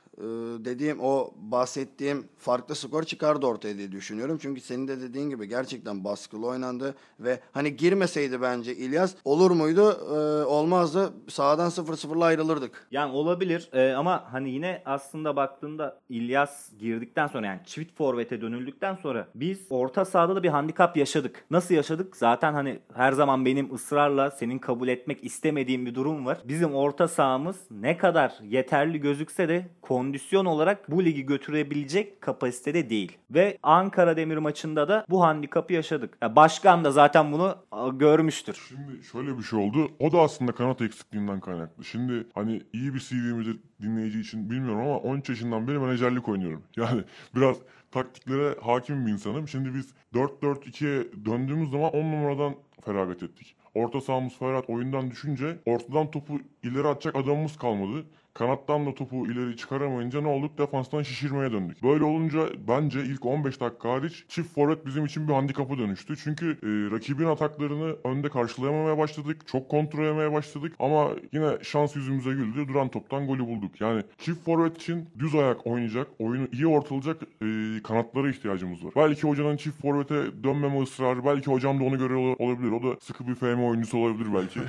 dediğim 0.64 1.00
o 1.00 1.30
bahsettiğim 1.36 2.28
farklı 2.38 2.74
skor 2.74 3.02
çıkardı 3.02 3.46
ortaya 3.46 3.78
diye 3.78 3.92
düşünüyorum. 3.92 4.38
Çünkü 4.42 4.60
senin 4.60 4.88
de 4.88 5.00
dediğin 5.00 5.30
gibi 5.30 5.48
gerçekten 5.48 6.04
baskılı 6.04 6.46
oynandı 6.46 6.94
ve 7.20 7.40
hani 7.52 7.76
girmeseydi 7.76 8.42
bence 8.42 8.76
İlyas 8.76 9.14
olur 9.24 9.50
muydu? 9.50 9.90
E, 10.10 10.44
olmazdı. 10.44 11.12
Sağdan 11.28 11.70
0-0'la 11.70 12.24
ayrılırdık. 12.24 12.86
Yani 12.90 13.12
olabilir 13.12 13.68
Ee, 13.72 13.92
ama 13.92 14.24
hani 14.32 14.50
yine 14.50 14.82
aslında 14.84 15.36
baktığında 15.36 16.00
İlyas 16.08 16.70
girdikten 16.78 17.26
sonra 17.26 17.46
yani 17.46 17.60
çift 17.66 17.96
forvete 17.96 18.40
dönüldükten 18.40 18.94
sonra 18.94 19.28
biz 19.34 19.66
orta 19.70 20.04
sahada 20.04 20.36
da 20.36 20.42
bir 20.42 20.48
handikap 20.48 20.96
yaşadık. 20.96 21.44
Nasıl 21.50 21.74
yaşadık? 21.74 22.16
Zaten 22.16 22.52
hani 22.52 22.78
her 22.94 23.12
zaman 23.12 23.44
benim 23.44 23.74
ısrarla 23.74 24.30
senin 24.30 24.58
kabul 24.58 24.88
etmek 24.88 25.24
istemediğim 25.24 25.86
bir 25.86 25.94
durum 25.94 26.26
var. 26.26 26.38
Bizim 26.44 26.74
orta 26.74 27.08
sahamız 27.08 27.56
ne 27.70 27.96
kadar 27.96 28.38
yeterli 28.42 29.00
gözükse 29.00 29.48
de 29.48 29.66
kondisyon 30.04 30.44
olarak 30.44 30.90
bu 30.90 31.04
ligi 31.04 31.26
götürebilecek 31.26 32.20
kapasitede 32.20 32.90
değil. 32.90 33.18
Ve 33.30 33.58
Ankara 33.62 34.16
Demir 34.16 34.36
maçında 34.36 34.88
da 34.88 35.06
bu 35.10 35.22
handikapı 35.22 35.72
yaşadık. 35.72 36.18
Ya 36.22 36.36
başkan 36.36 36.84
da 36.84 36.90
zaten 36.90 37.32
bunu 37.32 37.56
görmüştür. 37.98 38.66
Şimdi 38.68 39.04
şöyle 39.12 39.38
bir 39.38 39.42
şey 39.42 39.58
oldu. 39.58 39.90
O 39.98 40.12
da 40.12 40.20
aslında 40.20 40.52
kanat 40.52 40.82
eksikliğinden 40.82 41.40
kaynaklı. 41.40 41.84
Şimdi 41.84 42.26
hani 42.34 42.62
iyi 42.72 42.94
bir 42.94 43.00
CV 43.00 43.14
midir 43.14 43.56
dinleyici 43.82 44.20
için 44.20 44.50
bilmiyorum 44.50 44.80
ama 44.80 44.98
13 44.98 45.28
yaşından 45.28 45.68
beri 45.68 45.78
menajerlik 45.78 46.28
oynuyorum. 46.28 46.62
Yani 46.76 47.02
biraz 47.36 47.56
taktiklere 47.90 48.54
hakim 48.62 49.06
bir 49.06 49.12
insanım. 49.12 49.48
Şimdi 49.48 49.74
biz 49.74 49.94
4-4-2'ye 50.14 51.24
döndüğümüz 51.24 51.70
zaman 51.70 51.90
10 51.92 52.04
numaradan 52.12 52.54
feragat 52.84 53.22
ettik. 53.22 53.56
Orta 53.74 54.00
sahamız 54.00 54.38
Ferhat 54.38 54.70
oyundan 54.70 55.10
düşünce 55.10 55.58
ortadan 55.66 56.10
topu 56.10 56.38
ileri 56.62 56.88
atacak 56.88 57.16
adamımız 57.16 57.56
kalmadı. 57.56 58.04
Kanattan 58.34 58.86
da 58.86 58.94
topu 58.94 59.26
ileri 59.26 59.56
çıkaramayınca 59.56 60.20
ne 60.20 60.28
olduk? 60.28 60.58
Defanstan 60.58 61.02
şişirmeye 61.02 61.52
döndük. 61.52 61.82
Böyle 61.82 62.04
olunca 62.04 62.40
bence 62.68 63.04
ilk 63.04 63.26
15 63.26 63.60
dakika 63.60 63.90
hariç 63.90 64.24
çift 64.28 64.54
forvet 64.54 64.86
bizim 64.86 65.04
için 65.04 65.28
bir 65.28 65.32
handikapa 65.32 65.78
dönüştü. 65.78 66.16
Çünkü 66.16 66.50
e, 66.50 66.94
rakibin 66.94 67.26
ataklarını 67.26 67.96
önde 68.04 68.28
karşılayamamaya 68.28 68.98
başladık. 68.98 69.36
Çok 69.46 69.68
kontrol 69.68 70.04
etmeye 70.04 70.32
başladık. 70.32 70.72
Ama 70.78 71.10
yine 71.32 71.50
şans 71.62 71.96
yüzümüze 71.96 72.30
güldü. 72.30 72.68
Duran 72.68 72.88
toptan 72.88 73.26
golü 73.26 73.46
bulduk. 73.46 73.80
Yani 73.80 74.02
çift 74.18 74.44
forvet 74.44 74.76
için 74.76 75.08
düz 75.18 75.34
ayak 75.34 75.66
oynayacak, 75.66 76.06
oyunu 76.18 76.48
iyi 76.52 76.66
ortalayacak 76.66 77.22
e, 77.22 77.46
kanatlara 77.82 78.30
ihtiyacımız 78.30 78.84
var. 78.84 78.92
Belki 78.96 79.28
hocanın 79.28 79.56
çift 79.56 79.82
forvete 79.82 80.44
dönmeme 80.44 80.82
ısrarı, 80.82 81.24
belki 81.24 81.50
hocam 81.50 81.80
da 81.80 81.84
onu 81.84 82.18
ol- 82.18 82.36
olabilir. 82.38 82.70
O 82.72 82.82
da 82.82 83.00
sıkı 83.00 83.26
bir 83.28 83.34
FM 83.34 83.62
oyuncusu 83.62 83.98
olabilir 83.98 84.28
belki. 84.34 84.60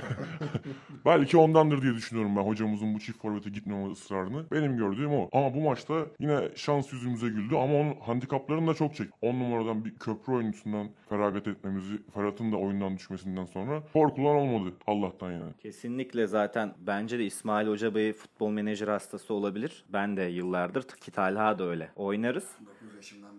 belki 1.06 1.38
ondandır 1.38 1.82
diye 1.82 1.94
düşünüyorum 1.94 2.36
ben 2.36 2.42
hocamızın 2.42 2.94
bu 2.94 3.00
çift 3.00 3.22
forvete 3.22 3.55
gitmeme 3.56 3.92
ısrarını. 3.92 4.46
Benim 4.52 4.78
gördüğüm 4.78 5.12
o. 5.14 5.30
Ama 5.32 5.54
bu 5.56 5.62
maçta 5.62 6.06
yine 6.20 6.50
şans 6.56 6.94
yüzümüze 6.94 7.28
güldü 7.28 7.56
ama 7.56 7.74
onun 7.74 7.96
handikaplarını 8.00 8.68
da 8.68 8.74
çok 8.74 8.96
çek. 8.96 9.10
10 9.22 9.36
numaradan 9.36 9.86
bir 9.86 9.96
köprü 9.96 10.34
oyuncusundan 10.34 10.90
feragat 11.10 11.48
etmemizi, 11.48 11.98
Ferhat'ın 12.14 12.52
da 12.52 12.58
oyundan 12.58 12.98
düşmesinden 12.98 13.46
sonra 13.46 13.84
korkulan 13.94 14.36
olmadı 14.36 14.74
Allah'tan 14.88 15.32
yani. 15.32 15.54
Kesinlikle 15.60 16.28
zaten 16.28 16.74
bence 16.80 17.20
de 17.20 17.26
İsmail 17.26 17.68
Hoca 17.68 17.96
Bey 17.96 18.14
futbol 18.14 18.50
menajer 18.50 18.88
hastası 18.88 19.34
olabilir. 19.34 19.86
Ben 19.90 20.18
de 20.18 20.24
yıllardır 20.24 20.84
ki 20.84 21.12
Talha 21.12 21.60
da 21.60 21.64
öyle. 21.64 21.90
Oynarız. 21.96 22.48
9 22.84 22.96
yaşımdan 22.96 23.35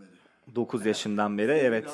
beri. 0.56 0.66
9 0.66 0.86
yaşından 0.86 1.38
beri 1.38 1.52
evet. 1.52 1.88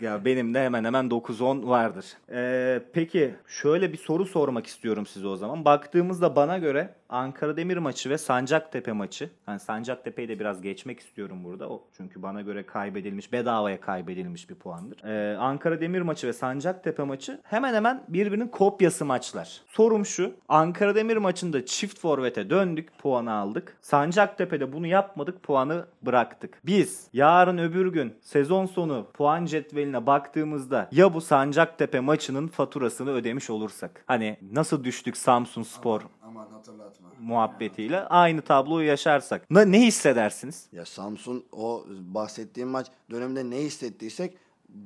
Ya 0.00 0.24
benim 0.24 0.54
de 0.54 0.64
hemen 0.64 0.84
hemen 0.84 1.06
9-10 1.06 1.68
vardır. 1.68 2.06
Ee, 2.32 2.82
peki 2.92 3.34
şöyle 3.46 3.92
bir 3.92 3.98
soru 3.98 4.26
sormak 4.26 4.66
istiyorum 4.66 5.06
size 5.06 5.26
o 5.26 5.36
zaman. 5.36 5.64
Baktığımızda 5.64 6.36
bana 6.36 6.58
göre 6.58 6.94
Ankara 7.08 7.56
Demir 7.56 7.76
maçı 7.76 8.10
ve 8.10 8.18
Sancaktepe 8.18 8.92
maçı. 8.92 9.30
Hani 9.46 9.60
Sancaktepe'yi 9.60 10.28
de 10.28 10.38
biraz 10.40 10.62
geçmek 10.62 11.00
istiyorum 11.00 11.44
burada. 11.44 11.68
O 11.68 11.82
çünkü 11.96 12.22
bana 12.22 12.42
göre 12.42 12.66
kaybedilmiş, 12.66 13.32
bedavaya 13.32 13.80
kaybedilmiş 13.80 14.50
bir 14.50 14.54
puandır. 14.54 15.04
Ee, 15.04 15.36
Ankara 15.36 15.80
Demir 15.80 16.00
maçı 16.00 16.26
ve 16.26 16.32
Sancaktepe 16.32 17.02
maçı 17.02 17.40
hemen 17.42 17.74
hemen 17.74 18.02
birbirinin 18.08 18.48
kopyası 18.48 19.04
maçlar. 19.04 19.60
Sorum 19.66 20.06
şu. 20.06 20.32
Ankara 20.48 20.94
Demir 20.94 21.16
maçında 21.16 21.66
çift 21.66 21.98
forvete 21.98 22.50
döndük, 22.50 22.98
puanı 22.98 23.32
aldık. 23.32 23.76
Sancaktepe'de 23.80 24.72
bunu 24.72 24.86
yapmadık, 24.86 25.42
puanı 25.42 25.84
bıraktık. 26.02 26.58
Biz 26.66 27.08
yarın 27.12 27.58
öbür 27.58 27.83
gün 27.92 28.14
sezon 28.22 28.66
sonu 28.66 29.06
puan 29.14 29.44
cetveline 29.46 30.06
baktığımızda 30.06 30.88
ya 30.92 31.14
bu 31.14 31.20
Sancaktepe 31.20 32.00
maçının 32.00 32.48
faturasını 32.48 33.10
ödemiş 33.10 33.50
olursak. 33.50 34.04
Hani 34.06 34.36
nasıl 34.52 34.84
düştük 34.84 35.16
Samsun 35.16 35.62
Spor 35.62 36.00
Aman 36.22 36.46
hatırlatma. 36.50 37.08
muhabbetiyle 37.20 38.00
aynı 38.00 38.42
tabloyu 38.42 38.86
yaşarsak 38.86 39.50
ne, 39.50 39.72
ne 39.72 39.80
hissedersiniz? 39.86 40.66
Ya 40.72 40.84
Samsun 40.84 41.44
o 41.52 41.84
bahsettiğim 41.88 42.68
maç 42.68 42.86
döneminde 43.10 43.50
ne 43.50 43.56
hissettiysek 43.56 44.34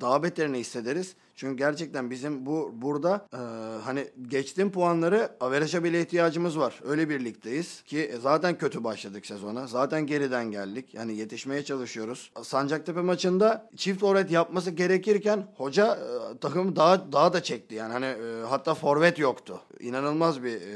daha 0.00 0.22
beterini 0.22 0.58
hissederiz. 0.58 1.16
Çünkü 1.38 1.56
gerçekten 1.56 2.10
bizim 2.10 2.46
bu 2.46 2.70
burada 2.74 3.26
e, 3.32 3.38
hani 3.84 4.08
geçtiğim 4.28 4.72
puanları 4.72 5.30
averaja 5.40 5.84
bile 5.84 6.00
ihtiyacımız 6.00 6.58
var. 6.58 6.80
Öyle 6.84 7.08
bir 7.08 7.24
ligdeyiz 7.24 7.82
ki 7.82 8.14
zaten 8.22 8.58
kötü 8.58 8.84
başladık 8.84 9.26
sezona. 9.26 9.66
Zaten 9.66 10.06
geriden 10.06 10.50
geldik. 10.50 10.94
Yani 10.94 11.16
yetişmeye 11.16 11.64
çalışıyoruz. 11.64 12.32
Sancaktepe 12.42 13.00
maçında 13.00 13.70
çift 13.76 14.00
forvet 14.00 14.30
yapması 14.30 14.70
gerekirken 14.70 15.46
hoca 15.56 15.94
e, 15.94 16.38
takımı 16.38 16.76
daha 16.76 17.12
daha 17.12 17.32
da 17.32 17.42
çekti. 17.42 17.74
Yani 17.74 17.92
hani 17.92 18.06
e, 18.06 18.42
hatta 18.48 18.74
forvet 18.74 19.18
yoktu. 19.18 19.60
İnanılmaz 19.80 20.42
bir 20.42 20.56
e, 20.56 20.68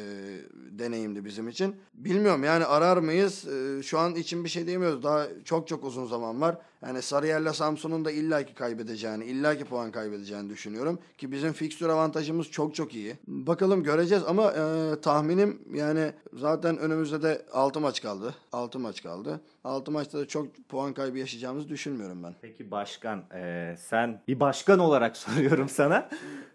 deneyimdi 0.79 1.25
bizim 1.25 1.49
için. 1.49 1.77
Bilmiyorum 1.95 2.45
yani 2.45 2.65
arar 2.65 2.97
mıyız? 2.97 3.49
E, 3.49 3.83
şu 3.83 3.99
an 3.99 4.15
için 4.15 4.45
bir 4.45 4.49
şey 4.49 4.67
diyemiyoruz. 4.67 5.03
Daha 5.03 5.27
çok 5.45 5.69
çok 5.69 5.85
uzun 5.85 6.07
zaman 6.07 6.41
var. 6.41 6.57
Yani 6.87 7.03
Sarıyer'le 7.03 7.53
Samsun'un 7.53 8.05
da 8.05 8.11
illaki 8.11 8.55
kaybedeceğini, 8.55 9.25
illaki 9.25 9.65
puan 9.65 9.93
kaybedeceğini 9.93 10.51
düşünüyorum. 10.53 10.99
Ki 11.19 11.33
bizim 11.33 11.53
fikstür 11.53 11.89
avantajımız 11.89 12.51
çok 12.51 12.75
çok 12.75 12.95
iyi. 12.95 13.17
Bakalım 13.27 13.83
göreceğiz 13.83 14.25
ama 14.27 14.53
e, 14.53 15.01
tahminim 15.01 15.63
yani 15.75 16.13
zaten 16.33 16.79
önümüzde 16.79 17.23
de 17.23 17.47
6 17.53 17.81
maç 17.81 18.03
kaldı. 18.03 18.35
6 18.53 18.79
maç 18.79 19.03
kaldı. 19.03 19.41
6 19.65 19.91
maçta 19.93 20.19
da 20.19 20.29
çok 20.29 20.47
puan 20.69 20.95
kaybı 20.95 21.19
yaşayacağımızı 21.19 21.69
düşünmüyorum 21.69 22.23
ben. 22.23 22.35
Peki 22.43 22.71
başkan 22.71 23.23
eee, 23.35 23.77
sen 23.79 24.21
bir 24.29 24.41
başkan 24.41 24.79
olarak 24.79 25.17
soruyorum 25.23 25.69
sana. 25.69 26.09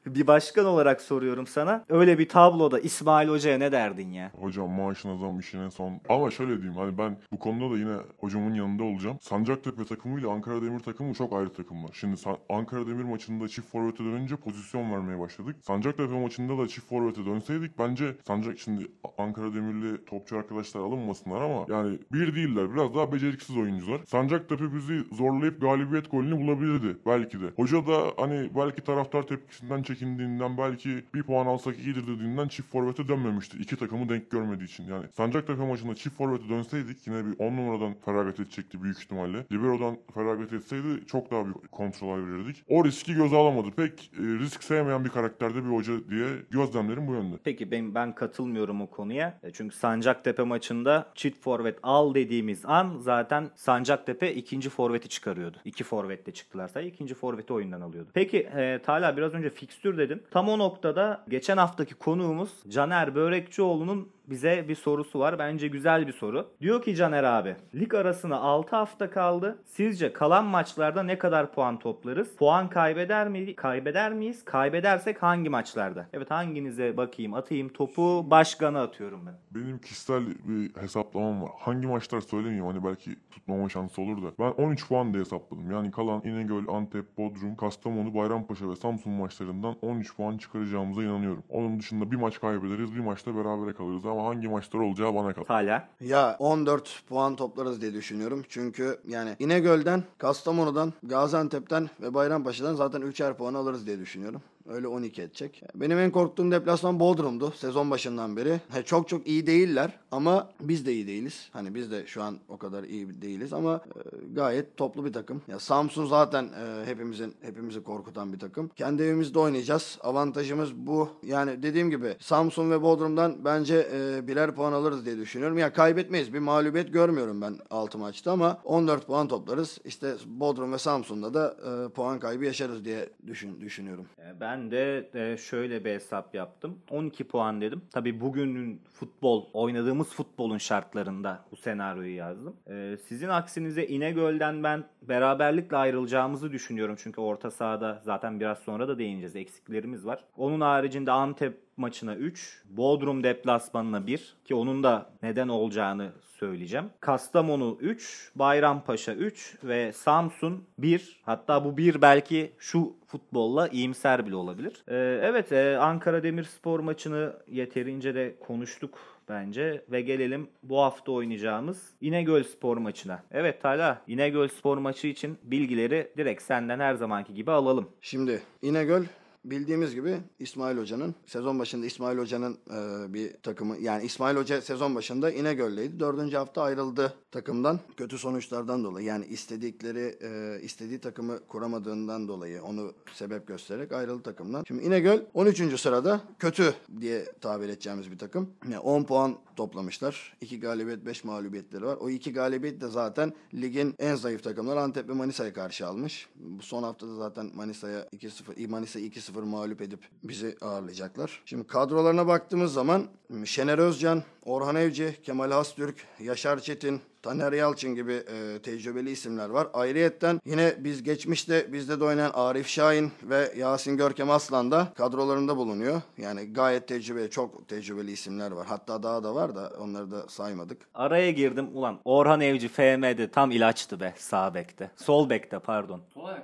bir 0.06 0.28
başkan 0.28 0.66
olarak 0.66 1.02
soruyorum 1.02 1.48
sana. 1.48 1.86
Öyle 1.90 2.20
bir 2.20 2.30
tabloda 2.30 2.80
İsmail 2.80 3.30
Hoca'ya 3.30 3.58
ne 3.58 3.72
derdin 3.72 4.12
ya? 4.12 4.32
Hocam 4.40 4.70
maaşına 4.70 5.18
zam 5.18 5.40
işine 5.40 5.72
son. 5.72 6.00
Ama 6.10 6.32
şöyle 6.32 6.56
diyeyim 6.56 6.76
hani 6.78 6.98
ben 6.98 7.18
bu 7.32 7.40
konuda 7.40 7.74
da 7.76 7.78
yine 7.80 7.96
hocamın 8.20 8.54
yanında 8.54 8.84
olacağım. 8.84 9.18
Sancaktepe 9.22 9.86
takımıyla 9.86 10.30
Ankara 10.30 10.62
Demir 10.62 10.80
takımı 10.80 11.14
çok 11.14 11.34
ayrı 11.34 11.54
takımlar. 11.54 11.90
Şimdi 11.94 12.16
Ankara 12.50 12.88
Demir 12.88 13.04
maçında 13.04 13.48
çift 13.48 13.72
forvete 13.72 14.04
dönünce 14.04 14.36
pozisyon 14.36 14.92
vermeye 14.92 15.20
başladık. 15.20 15.56
Sancaktepe 15.62 16.20
maçında 16.20 16.58
da 16.58 16.68
çift 16.68 16.90
forvete 16.90 17.26
dönseydik 17.26 17.80
bence 17.80 18.16
Sancak 18.28 18.60
şimdi 18.60 18.88
Ankara 19.18 19.54
Demirli 19.54 20.06
topçu 20.06 20.38
arkadaşlar 20.38 20.82
alınmasınlar 20.82 21.42
ama 21.42 21.66
yani 21.70 22.00
bir 22.12 22.36
değiller. 22.36 22.74
Biraz 22.76 22.94
daha 22.98 23.12
beceriksiz 23.12 23.58
oyuncular. 23.58 24.02
Sancaktepe 24.08 24.74
bizi 24.76 25.04
zorlayıp 25.12 25.62
galibiyet 25.62 26.12
golünü 26.12 26.38
bulabilirdi 26.42 26.98
belki 27.06 27.42
de. 27.42 27.46
Hoca 27.56 27.88
da 27.88 27.98
hani 28.18 28.50
belki 28.56 28.82
taraftar 28.84 29.24
tepkisinden 29.28 29.84
çekindiğinden 29.84 30.58
belki 30.58 31.04
bir 31.14 31.24
puan 31.24 31.46
alsak 31.46 31.80
iyidir 31.80 32.08
dediğinden 32.08 32.48
çift 32.48 32.72
forvete 32.72 33.08
dönmemişti. 33.08 33.58
İki 33.58 33.76
takımı 33.76 34.10
denk 34.10 34.32
görmediği 34.32 34.66
için. 34.68 34.84
Yani 34.88 35.06
Sancaktepe 35.18 35.66
maçında 35.66 35.96
çift 35.96 36.18
forvete 36.18 36.50
dönseydik 36.50 37.08
yine 37.08 37.26
bir 37.26 37.40
10 37.40 37.58
numaradan 37.58 37.96
feragat 38.06 38.40
edecekti 38.40 38.84
büyük 38.84 38.98
ihtimalle. 39.00 39.46
Libero'dan 39.52 39.98
feragat 40.14 40.54
etseydi 40.54 41.06
çok 41.08 41.32
daha 41.32 41.48
bir 41.48 41.54
kontrol 41.72 42.28
verirdik. 42.28 42.64
O 42.68 42.86
riski 42.86 43.14
göze 43.14 43.36
alamadı. 43.36 43.72
Pek 43.72 44.12
e, 44.20 44.22
risk 44.22 44.64
sevmeyen 44.64 45.06
bir 45.06 45.10
karakterde 45.10 45.66
bir 45.66 45.70
hoca 45.70 45.94
diye 46.10 46.28
gözlemlerim 46.52 47.08
bu 47.08 47.14
yönde. 47.14 47.36
Peki 47.44 47.72
ben, 47.72 47.96
ben 47.96 48.16
katılmıyorum 48.16 48.82
o 48.82 48.88
konuya. 48.90 49.40
E, 49.44 49.52
Çünkü 49.52 49.76
Sancaktepe 49.76 50.44
maçında 50.44 51.12
çift 51.16 51.44
forvet 51.44 51.80
al 51.84 52.14
dediğimiz 52.14 52.66
an 52.66 52.87
zaten 53.00 53.50
Sancaktepe 53.56 54.34
ikinci 54.34 54.70
forveti 54.70 55.10
çıkarıyordu. 55.10 55.58
İki 55.66 55.84
forvetle 55.84 56.34
çıktılar 56.34 56.68
sayı 56.68 56.88
ikinci 56.88 57.14
forveti 57.14 57.54
oyundan 57.54 57.82
alıyordu. 57.82 58.10
Peki 58.14 58.38
e, 58.38 58.82
Talha 58.84 59.18
biraz 59.18 59.34
önce 59.34 59.50
fikstür 59.50 59.98
dedin. 59.98 60.24
Tam 60.32 60.50
o 60.50 60.58
noktada 60.58 61.24
geçen 61.30 61.58
haftaki 61.58 61.96
konuğumuz 61.96 62.50
Caner 62.70 63.16
Börekçioğlu'nun 63.16 64.17
bize 64.28 64.66
bir 64.68 64.76
sorusu 64.76 65.20
var. 65.20 65.40
Bence 65.40 65.68
güzel 65.68 66.08
bir 66.08 66.14
soru. 66.14 66.48
Diyor 66.62 66.82
ki 66.82 66.96
Caner 66.96 67.24
abi, 67.24 67.56
lig 67.76 67.94
arasına 67.94 68.40
6 68.40 68.76
hafta 68.76 69.10
kaldı. 69.10 69.60
Sizce 69.66 70.14
kalan 70.14 70.46
maçlarda 70.46 71.04
ne 71.04 71.18
kadar 71.18 71.52
puan 71.52 71.80
toplarız? 71.80 72.36
Puan 72.36 72.70
kaybeder 72.70 73.30
mi 73.30 73.56
kaybeder 73.56 74.14
miyiz? 74.14 74.46
Kaybedersek 74.46 75.24
hangi 75.24 75.50
maçlarda? 75.50 76.08
Evet 76.14 76.32
hanginize 76.32 76.98
bakayım 76.98 77.34
atayım 77.34 77.70
topu 77.70 78.32
başkana 78.32 78.82
atıyorum 78.82 79.26
ben. 79.26 79.34
Benim 79.52 79.80
kişisel 79.80 80.24
bir 80.28 80.82
hesaplamam 80.82 81.42
var. 81.42 81.52
Hangi 81.60 81.88
maçlar 81.88 82.22
söylemeyeyim 82.22 82.66
hani 82.66 82.84
belki 82.84 83.16
tutmama 83.32 83.70
şansı 83.70 84.02
olur 84.02 84.24
da. 84.24 84.28
Ben 84.40 84.64
13 84.64 84.88
puan 84.88 85.14
diye 85.14 85.22
hesapladım. 85.22 85.72
Yani 85.72 85.92
kalan 85.92 86.22
İnegöl, 86.26 86.68
Antep, 86.68 87.18
Bodrum, 87.18 87.56
Kastamonu, 87.56 88.16
Bayrampaşa 88.16 88.70
ve 88.70 88.76
Samsun 88.76 89.14
maçlarından 89.14 89.76
13 89.82 90.16
puan 90.16 90.38
çıkaracağımıza 90.38 91.04
inanıyorum. 91.04 91.44
Onun 91.50 91.80
dışında 91.80 92.12
bir 92.12 92.16
maç 92.16 92.40
kaybederiz, 92.40 92.96
bir 92.96 93.00
maçta 93.00 93.36
berabere 93.36 93.74
kalırız 93.74 94.06
ama 94.06 94.17
ama 94.18 94.30
hangi 94.30 94.48
maçlar 94.48 94.80
olacağı 94.80 95.16
bana 95.16 95.34
kalmış. 95.34 95.50
Hala. 95.50 95.88
Ya 96.02 96.36
14 96.40 97.04
puan 97.10 97.36
toplarız 97.36 97.82
diye 97.82 97.94
düşünüyorum. 97.94 98.44
Çünkü 98.50 99.00
yani 99.08 99.36
İnegöl'den, 99.40 100.04
Kastamonu'dan, 100.18 100.94
Gaziantep'ten 101.04 101.90
ve 102.02 102.14
Bayrampaşa'dan 102.14 102.76
zaten 102.76 103.02
3'er 103.02 103.34
puan 103.34 103.54
alırız 103.54 103.88
diye 103.88 104.00
düşünüyorum. 104.00 104.42
Öyle 104.68 104.88
12 104.88 105.22
edecek. 105.22 105.64
Benim 105.76 106.00
en 106.00 106.12
korktuğum 106.12 106.52
deplasman 106.52 107.00
Bodrum'du 107.00 107.52
sezon 107.52 107.92
başından 107.92 108.38
beri. 108.38 108.62
He, 108.70 108.84
çok 108.84 109.10
çok 109.10 109.28
iyi 109.28 109.48
değiller 109.48 110.00
ama 110.12 110.50
biz 110.62 110.86
de 110.86 110.94
iyi 110.94 111.08
değiliz. 111.08 111.50
Hani 111.54 111.76
biz 111.76 111.92
de 111.92 112.08
şu 112.08 112.24
an 112.24 112.38
o 112.50 112.58
kadar 112.58 112.84
iyi 112.84 113.22
değiliz 113.22 113.54
ama 113.54 113.82
e, 113.96 114.34
gayet 114.34 114.78
toplu 114.78 115.06
bir 115.06 115.14
takım. 115.14 115.42
Ya 115.48 115.60
Samsun 115.60 116.06
zaten 116.06 116.44
e, 116.44 116.86
hepimizin 116.86 117.36
hepimizi 117.42 117.84
korkutan 117.84 118.34
bir 118.34 118.40
takım. 118.40 118.70
Kendi 118.76 119.04
evimizde 119.04 119.40
oynayacağız. 119.40 119.98
Avantajımız 120.02 120.76
bu. 120.76 121.10
Yani 121.24 121.64
dediğim 121.64 121.90
gibi 121.90 122.16
Samsun 122.20 122.72
ve 122.72 122.82
Bodrum'dan 122.82 123.46
bence 123.46 123.88
e, 123.94 124.28
birer 124.28 124.56
puan 124.56 124.74
alırız 124.74 125.06
diye 125.06 125.18
düşünüyorum. 125.18 125.58
Ya 125.58 125.74
kaybetmeyiz. 125.74 126.34
Bir 126.34 126.40
mağlubiyet 126.40 126.94
görmüyorum 126.94 127.42
ben 127.42 127.56
6 127.70 127.98
maçta 127.98 128.32
ama 128.32 128.62
14 128.64 129.08
puan 129.08 129.28
toplarız. 129.28 129.78
İşte 129.86 130.14
Bodrum 130.26 130.74
ve 130.74 130.78
Samsun'da 130.78 131.34
da 131.34 131.56
e, 131.86 131.90
puan 131.90 132.20
kaybı 132.20 132.46
yaşarız 132.46 132.86
diye 132.86 133.10
düşün, 133.28 133.62
düşünüyorum. 133.62 134.06
Ee, 134.20 134.40
Ben 134.58 134.72
de 134.72 135.10
e, 135.14 135.38
şöyle 135.38 135.86
bir 135.86 135.90
hesap 135.90 136.36
yaptım. 136.36 136.80
12 136.90 137.24
puan 137.24 137.62
dedim. 137.62 137.82
Tabii 137.94 138.22
bugünün 138.22 138.82
futbol, 138.94 139.46
oynadığımız 139.54 140.10
futbolun 140.10 140.58
şartlarında 140.58 141.46
bu 141.52 141.56
senaryoyu 141.56 142.16
yazdım. 142.16 142.56
Ee, 142.70 142.98
Sizin 143.08 143.28
aksinize 143.30 143.88
İnegöl'den 143.88 144.64
ben 144.64 144.84
beraberlikle 145.02 145.78
ayrılacağımızı 145.78 146.52
düşünüyorum. 146.52 146.96
Çünkü 147.00 147.22
orta 147.22 147.52
sahada 147.52 148.02
zaten 148.04 148.40
biraz 148.40 148.60
sonra 148.60 148.88
da 148.88 149.00
değineceğiz. 149.00 149.36
Eksiklerimiz 149.36 150.06
var. 150.06 150.24
Onun 150.38 150.62
haricinde 150.62 151.12
Antep 151.12 151.67
maçına 151.78 152.16
3, 152.16 152.64
Bodrum 152.70 153.24
deplasmanına 153.24 154.08
1 154.08 154.36
ki 154.46 154.56
onun 154.56 154.84
da 154.84 155.10
neden 155.24 155.48
olacağını 155.48 156.12
söyleyeceğim. 156.40 156.86
Kastamonu 157.00 157.78
3, 157.82 158.32
Bayrampaşa 158.36 159.14
3 159.14 159.58
ve 159.64 159.94
Samsun 159.94 160.64
1. 160.78 161.20
Hatta 161.24 161.66
bu 161.66 161.78
1 161.78 162.02
belki 162.02 162.52
şu 162.60 162.94
futbolla 163.08 163.68
iyimser 163.68 164.26
bile 164.26 164.36
olabilir. 164.36 164.84
Ee, 164.88 165.20
evet 165.24 165.52
e, 165.52 165.78
Ankara 165.78 166.24
Demirspor 166.24 166.80
maçını 166.80 167.34
yeterince 167.48 168.16
de 168.16 168.36
konuştuk 168.40 169.00
bence 169.30 169.84
ve 169.92 170.02
gelelim 170.02 170.48
bu 170.64 170.80
hafta 170.80 171.12
oynayacağımız 171.12 171.94
İnegöl 172.02 172.44
Spor 172.44 172.78
maçına. 172.78 173.24
Evet 173.32 173.62
Tala 173.62 174.02
İnegöl 174.08 174.48
Spor 174.48 174.78
maçı 174.78 175.08
için 175.08 175.38
bilgileri 175.44 176.12
direkt 176.18 176.42
senden 176.42 176.80
her 176.80 176.94
zamanki 176.94 177.34
gibi 177.34 177.52
alalım. 177.52 177.90
Şimdi 178.02 178.42
İnegöl 178.62 179.04
bildiğimiz 179.50 179.96
gibi 179.96 180.18
İsmail 180.40 180.78
Hoca'nın 180.78 181.16
sezon 181.26 181.60
başında 181.60 181.86
İsmail 181.86 182.18
Hoca'nın 182.18 182.58
e, 182.70 183.14
bir 183.14 183.34
takımı 183.34 183.78
yani 183.78 184.06
İsmail 184.06 184.36
Hoca 184.38 184.62
sezon 184.62 184.96
başında 184.96 185.32
İnegöl'deydi. 185.32 186.00
Dördüncü 186.00 186.38
hafta 186.38 186.62
ayrıldı 186.62 187.14
takımdan 187.32 187.80
kötü 187.98 188.18
sonuçlardan 188.18 188.84
dolayı 188.84 189.08
yani 189.08 189.26
istedikleri 189.26 190.18
e, 190.22 190.62
istediği 190.62 191.00
takımı 191.00 191.40
kuramadığından 191.48 192.28
dolayı 192.28 192.64
onu 192.64 192.94
sebep 193.14 193.48
göstererek 193.48 193.92
ayrıldı 193.92 194.24
takımdan. 194.24 194.64
Şimdi 194.68 194.84
İnegöl 194.84 195.20
13. 195.34 195.80
sırada 195.80 196.22
kötü 196.40 196.74
diye 197.00 197.26
tabir 197.42 197.70
edeceğimiz 197.70 198.12
bir 198.12 198.18
takım. 198.18 198.50
Yani 198.64 198.80
10 198.80 199.04
puan 199.04 199.38
toplamışlar. 199.56 200.38
2 200.42 200.60
galibiyet 200.60 201.06
5 201.06 201.24
mağlubiyetleri 201.24 201.86
var. 201.86 201.98
O 201.98 202.10
iki 202.10 202.34
galibiyet 202.34 202.82
de 202.82 202.88
zaten 202.88 203.34
ligin 203.54 203.96
en 204.00 204.16
zayıf 204.16 204.44
takımları 204.44 204.82
Antep 204.82 205.10
ve 205.10 205.14
Manisa'ya 205.14 205.54
karşı 205.54 205.88
almış. 205.88 206.30
Bu 206.36 206.64
son 206.64 206.84
haftada 206.84 207.16
zaten 207.16 207.52
Manisa'ya 207.56 208.02
2-0 208.02 208.68
Manisa 208.68 209.00
2-0 209.00 209.37
mağlup 209.44 209.82
edip 209.82 210.00
bizi 210.24 210.58
ağırlayacaklar. 210.62 211.42
Şimdi 211.46 211.68
kadrolarına 211.68 212.28
baktığımız 212.28 212.74
zaman 212.74 213.08
Şener 213.46 213.78
Özcan, 213.78 214.24
Orhan 214.46 214.76
Evci, 214.76 215.18
Kemal 215.24 215.52
Hastürk, 215.52 215.96
Yaşar 216.20 216.60
Çetin, 216.60 217.02
Taner 217.22 217.54
Yalçın 217.54 217.96
gibi 217.96 218.14
e, 218.14 218.60
tecrübeli 218.60 219.12
isimler 219.12 219.50
var. 219.50 219.68
Ayrıyetten 219.74 220.42
yine 220.46 220.76
biz 220.80 221.04
geçmişte 221.04 221.74
bizde 221.74 222.00
de 222.00 222.04
oynayan 222.04 222.32
Arif 222.34 222.68
Şahin 222.68 223.12
ve 223.24 223.54
Yasin 223.58 223.98
Görkem 223.98 224.30
Aslan 224.32 224.72
da 224.72 224.88
kadrolarında 224.96 225.58
bulunuyor. 225.58 226.02
Yani 226.18 226.54
gayet 226.54 226.88
tecrübeli, 226.88 227.30
çok 227.30 227.68
tecrübeli 227.68 228.12
isimler 228.12 228.52
var. 228.52 228.68
Hatta 228.68 229.04
daha 229.04 229.24
da 229.24 229.36
var 229.36 229.56
da 229.56 229.72
onları 229.80 230.12
da 230.12 230.28
saymadık. 230.28 230.82
Araya 230.94 231.32
girdim 231.32 231.70
ulan 231.74 232.00
Orhan 232.06 232.42
Evci 232.42 232.68
FM'de 232.68 233.32
tam 233.32 233.52
ilaçtı 233.52 234.00
be 234.00 234.14
sağ 234.18 234.54
bekte. 234.54 234.92
Sol 234.96 235.30
bekte 235.30 235.60
pardon. 235.60 236.02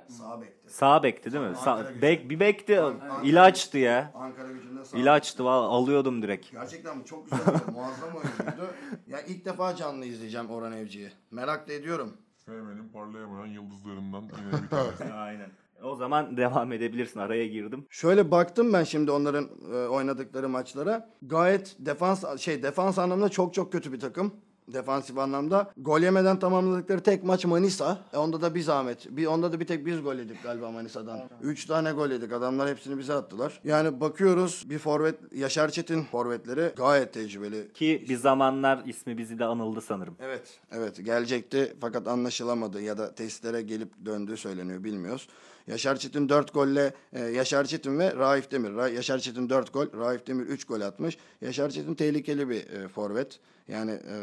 Sağ 0.08 0.40
bekte. 0.40 0.68
Sağ 0.68 1.02
bekti 1.02 1.32
değil 1.32 1.44
mi? 1.44 1.56
Sağ, 1.64 1.86
bek, 2.02 2.30
bir 2.30 2.40
bekti 2.40 2.80
Ankara- 2.80 3.22
ilaçtı 3.24 3.78
ya. 3.78 4.10
Ankara 4.14 4.52
gücünde 4.52 4.84
sağ 4.84 4.96
İlaçtı 4.98 5.44
valla 5.44 5.66
alıyordum 5.66 6.22
direkt. 6.22 6.50
Gerçekten 6.52 7.02
çok 7.02 7.30
güzel 7.30 7.46
muazzam 7.74 8.08
oyuncuydu. 8.14 8.70
Ya 9.06 9.20
ilk 9.20 9.44
defa 9.44 9.76
canlı 9.76 10.04
izleyeceğim 10.06 10.50
Orhan 10.50 10.63
Evci'yi. 10.72 11.10
Merak 11.30 11.68
da 11.68 11.72
ediyorum. 11.72 12.12
FM'nin 12.46 12.88
parlayamayan 12.92 13.46
yıldızlarından 13.46 14.22
yine 14.22 14.62
bir 14.62 14.68
tanesi. 14.68 15.04
Aynen. 15.14 15.50
O 15.82 15.96
zaman 15.96 16.36
devam 16.36 16.72
edebilirsin. 16.72 17.20
Araya 17.20 17.46
girdim. 17.46 17.86
Şöyle 17.90 18.30
baktım 18.30 18.72
ben 18.72 18.84
şimdi 18.84 19.10
onların 19.10 19.48
e, 19.72 19.88
oynadıkları 19.88 20.48
maçlara. 20.48 21.10
Gayet 21.22 21.76
defans 21.78 22.40
şey 22.40 22.62
defans 22.62 22.98
anlamında 22.98 23.28
çok 23.28 23.54
çok 23.54 23.72
kötü 23.72 23.92
bir 23.92 24.00
takım. 24.00 24.34
Defansif 24.68 25.18
anlamda. 25.18 25.70
Gol 25.76 26.00
yemeden 26.00 26.38
tamamladıkları 26.38 27.00
tek 27.00 27.24
maç 27.24 27.44
Manisa. 27.44 27.98
E 28.12 28.16
onda 28.16 28.42
da 28.42 28.54
bir 28.54 28.60
zahmet. 28.60 29.16
Bir, 29.16 29.26
onda 29.26 29.52
da 29.52 29.60
bir 29.60 29.66
tek 29.66 29.86
biz 29.86 30.02
gol 30.02 30.14
yedik 30.14 30.42
galiba 30.42 30.70
Manisa'dan. 30.70 31.20
Üç 31.42 31.64
tane 31.64 31.92
gol 31.92 32.10
yedik. 32.10 32.32
Adamlar 32.32 32.68
hepsini 32.68 32.98
bize 32.98 33.14
attılar. 33.14 33.60
Yani 33.64 34.00
bakıyoruz 34.00 34.64
bir 34.70 34.78
forvet 34.78 35.14
Yaşar 35.34 35.68
Çetin 35.68 36.02
forvetleri 36.04 36.72
gayet 36.76 37.12
tecrübeli. 37.12 37.72
Ki 37.72 38.06
bir 38.08 38.16
zamanlar 38.16 38.82
ismi 38.86 39.18
bizi 39.18 39.38
de 39.38 39.44
anıldı 39.44 39.80
sanırım. 39.80 40.16
Evet. 40.20 40.60
Evet 40.72 41.04
gelecekti 41.04 41.76
fakat 41.80 42.08
anlaşılamadı 42.08 42.82
ya 42.82 42.98
da 42.98 43.14
testlere 43.14 43.62
gelip 43.62 44.06
döndüğü 44.06 44.36
söyleniyor 44.36 44.84
bilmiyoruz. 44.84 45.28
Yaşar 45.66 45.96
Çetin 45.96 46.28
4 46.28 46.54
golle 46.54 46.94
e, 47.12 47.22
Yaşar 47.22 47.64
Çetin 47.64 47.98
ve 47.98 48.16
Raif 48.16 48.50
Demir. 48.50 48.70
Ra- 48.70 48.94
Yaşar 48.94 49.18
Çetin 49.18 49.50
4 49.50 49.72
gol, 49.72 49.86
Raif 49.98 50.26
Demir 50.26 50.46
3 50.46 50.64
gol 50.64 50.80
atmış. 50.80 51.18
Yaşar 51.40 51.70
Çetin 51.70 51.94
tehlikeli 51.94 52.48
bir 52.48 52.56
e, 52.70 52.88
forvet. 52.88 53.38
Yani 53.68 53.90
e, 53.90 54.16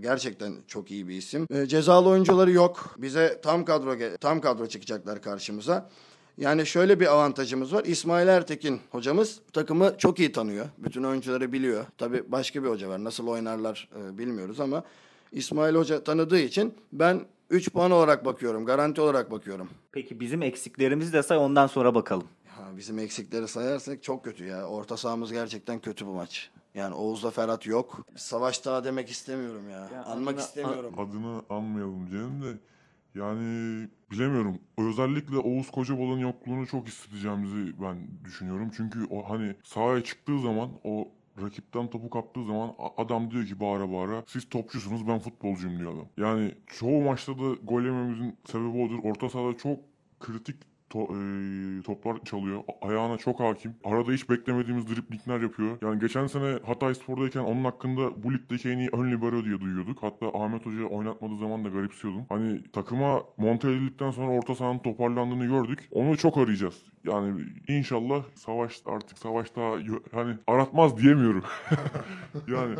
gerçekten 0.00 0.54
çok 0.66 0.90
iyi 0.90 1.08
bir 1.08 1.16
isim. 1.16 1.46
E, 1.50 1.66
cezalı 1.66 2.08
oyuncuları 2.08 2.50
yok. 2.50 2.94
Bize 2.98 3.40
tam 3.42 3.64
kadro 3.64 3.94
tam 4.20 4.40
kadro 4.40 4.66
çıkacaklar 4.66 5.22
karşımıza. 5.22 5.90
Yani 6.38 6.66
şöyle 6.66 7.00
bir 7.00 7.06
avantajımız 7.06 7.72
var. 7.74 7.84
İsmail 7.84 8.28
Ertekin 8.28 8.80
hocamız 8.90 9.40
takımı 9.52 9.94
çok 9.98 10.18
iyi 10.18 10.32
tanıyor. 10.32 10.66
Bütün 10.78 11.02
oyuncuları 11.02 11.52
biliyor. 11.52 11.84
Tabii 11.98 12.22
başka 12.32 12.62
bir 12.64 12.68
hoca 12.68 12.88
var. 12.88 13.04
Nasıl 13.04 13.26
oynarlar 13.26 13.88
e, 13.96 14.18
bilmiyoruz 14.18 14.60
ama 14.60 14.84
İsmail 15.32 15.74
Hoca 15.74 16.04
tanıdığı 16.04 16.38
için 16.38 16.74
ben 16.92 17.20
3 17.50 17.72
puan 17.72 17.90
olarak 17.90 18.24
bakıyorum. 18.24 18.64
Garanti 18.66 19.00
olarak 19.00 19.30
bakıyorum. 19.30 19.68
Peki 19.92 20.20
bizim 20.20 20.42
eksiklerimizi 20.42 21.12
de 21.12 21.22
say 21.22 21.38
ondan 21.38 21.66
sonra 21.66 21.94
bakalım. 21.94 22.26
Ha, 22.46 22.62
bizim 22.76 22.98
eksikleri 22.98 23.48
sayarsak 23.48 24.02
çok 24.02 24.24
kötü 24.24 24.44
ya. 24.44 24.66
Orta 24.66 24.96
sahamız 24.96 25.32
gerçekten 25.32 25.78
kötü 25.80 26.06
bu 26.06 26.12
maç. 26.14 26.50
Yani 26.74 26.94
Oğuz'la 26.94 27.30
Ferhat 27.30 27.66
yok. 27.66 28.06
Savaş 28.16 28.64
daha 28.64 28.84
demek 28.84 29.10
istemiyorum 29.10 29.70
ya. 29.70 29.88
Ya 29.94 30.04
Anmak 30.04 30.34
adına- 30.34 30.40
istemiyorum. 30.44 30.94
Adını 30.98 31.42
anmayalım 31.50 32.10
canım 32.10 32.42
da 32.42 32.46
yani 33.14 33.88
bilemiyorum. 34.10 34.58
Özellikle 34.78 35.36
Oğuz 35.38 35.70
Kocabal'ın 35.70 36.18
yokluğunu 36.18 36.66
çok 36.66 36.86
hissedeceğimizi 36.86 37.82
ben 37.82 37.96
düşünüyorum. 38.24 38.70
Çünkü 38.76 39.06
o 39.10 39.30
hani 39.30 39.56
sahaya 39.64 40.04
çıktığı 40.04 40.40
zaman 40.40 40.70
o 40.84 41.08
rakipten 41.42 41.90
topu 41.90 42.10
kaptığı 42.10 42.44
zaman 42.44 42.74
adam 42.96 43.30
diyor 43.30 43.46
ki 43.46 43.60
bağıra 43.60 43.92
bağıra 43.92 44.24
siz 44.26 44.48
topçusunuz 44.48 45.08
ben 45.08 45.18
futbolcuyum 45.18 45.78
diyor 45.78 45.94
adam. 45.94 46.06
Yani 46.16 46.54
çoğu 46.66 47.02
maçta 47.02 47.38
da 47.38 47.54
gol 47.62 47.82
yememizin 47.82 48.36
sebebi 48.46 48.82
odur. 48.82 48.98
Orta 49.02 49.28
sahada 49.28 49.56
çok 49.56 49.78
kritik 50.20 50.56
to- 50.90 51.78
e, 51.78 51.82
toplar 51.82 52.24
çalıyor. 52.24 52.60
Ayağına 52.82 53.16
çok 53.18 53.40
hakim. 53.40 53.74
Arada 53.84 54.12
hiç 54.12 54.30
beklemediğimiz 54.30 54.88
driplingler 54.88 55.40
yapıyor. 55.40 55.78
Yani 55.82 56.00
geçen 56.00 56.26
sene 56.26 56.58
Hatay 56.66 56.94
Spor'dayken 56.94 57.40
onun 57.40 57.64
hakkında 57.64 58.22
bu 58.22 58.32
ligdeki 58.34 58.68
en 58.70 58.78
iyi 58.78 58.88
ön 58.92 59.10
libero 59.12 59.44
diye 59.44 59.60
duyuyorduk. 59.60 60.02
Hatta 60.02 60.26
Ahmet 60.34 60.66
Hoca 60.66 60.84
oynatmadığı 60.84 61.38
zaman 61.38 61.64
da 61.64 61.68
garipsiyordum. 61.68 62.26
Hani 62.28 62.62
takıma 62.72 63.22
monte 63.36 63.68
edildikten 63.68 64.10
sonra 64.10 64.30
orta 64.32 64.54
sahanın 64.54 64.78
toparlandığını 64.78 65.46
gördük. 65.46 65.88
Onu 65.92 66.16
çok 66.16 66.38
arayacağız. 66.38 66.82
Yani 67.04 67.40
inşallah 67.68 68.22
savaş 68.34 68.82
artık 68.86 69.18
savaş 69.18 69.56
daha 69.56 69.76
yo- 69.76 70.02
hani 70.12 70.34
aratmaz 70.46 70.98
diyemiyorum. 70.98 71.44
yani 72.48 72.76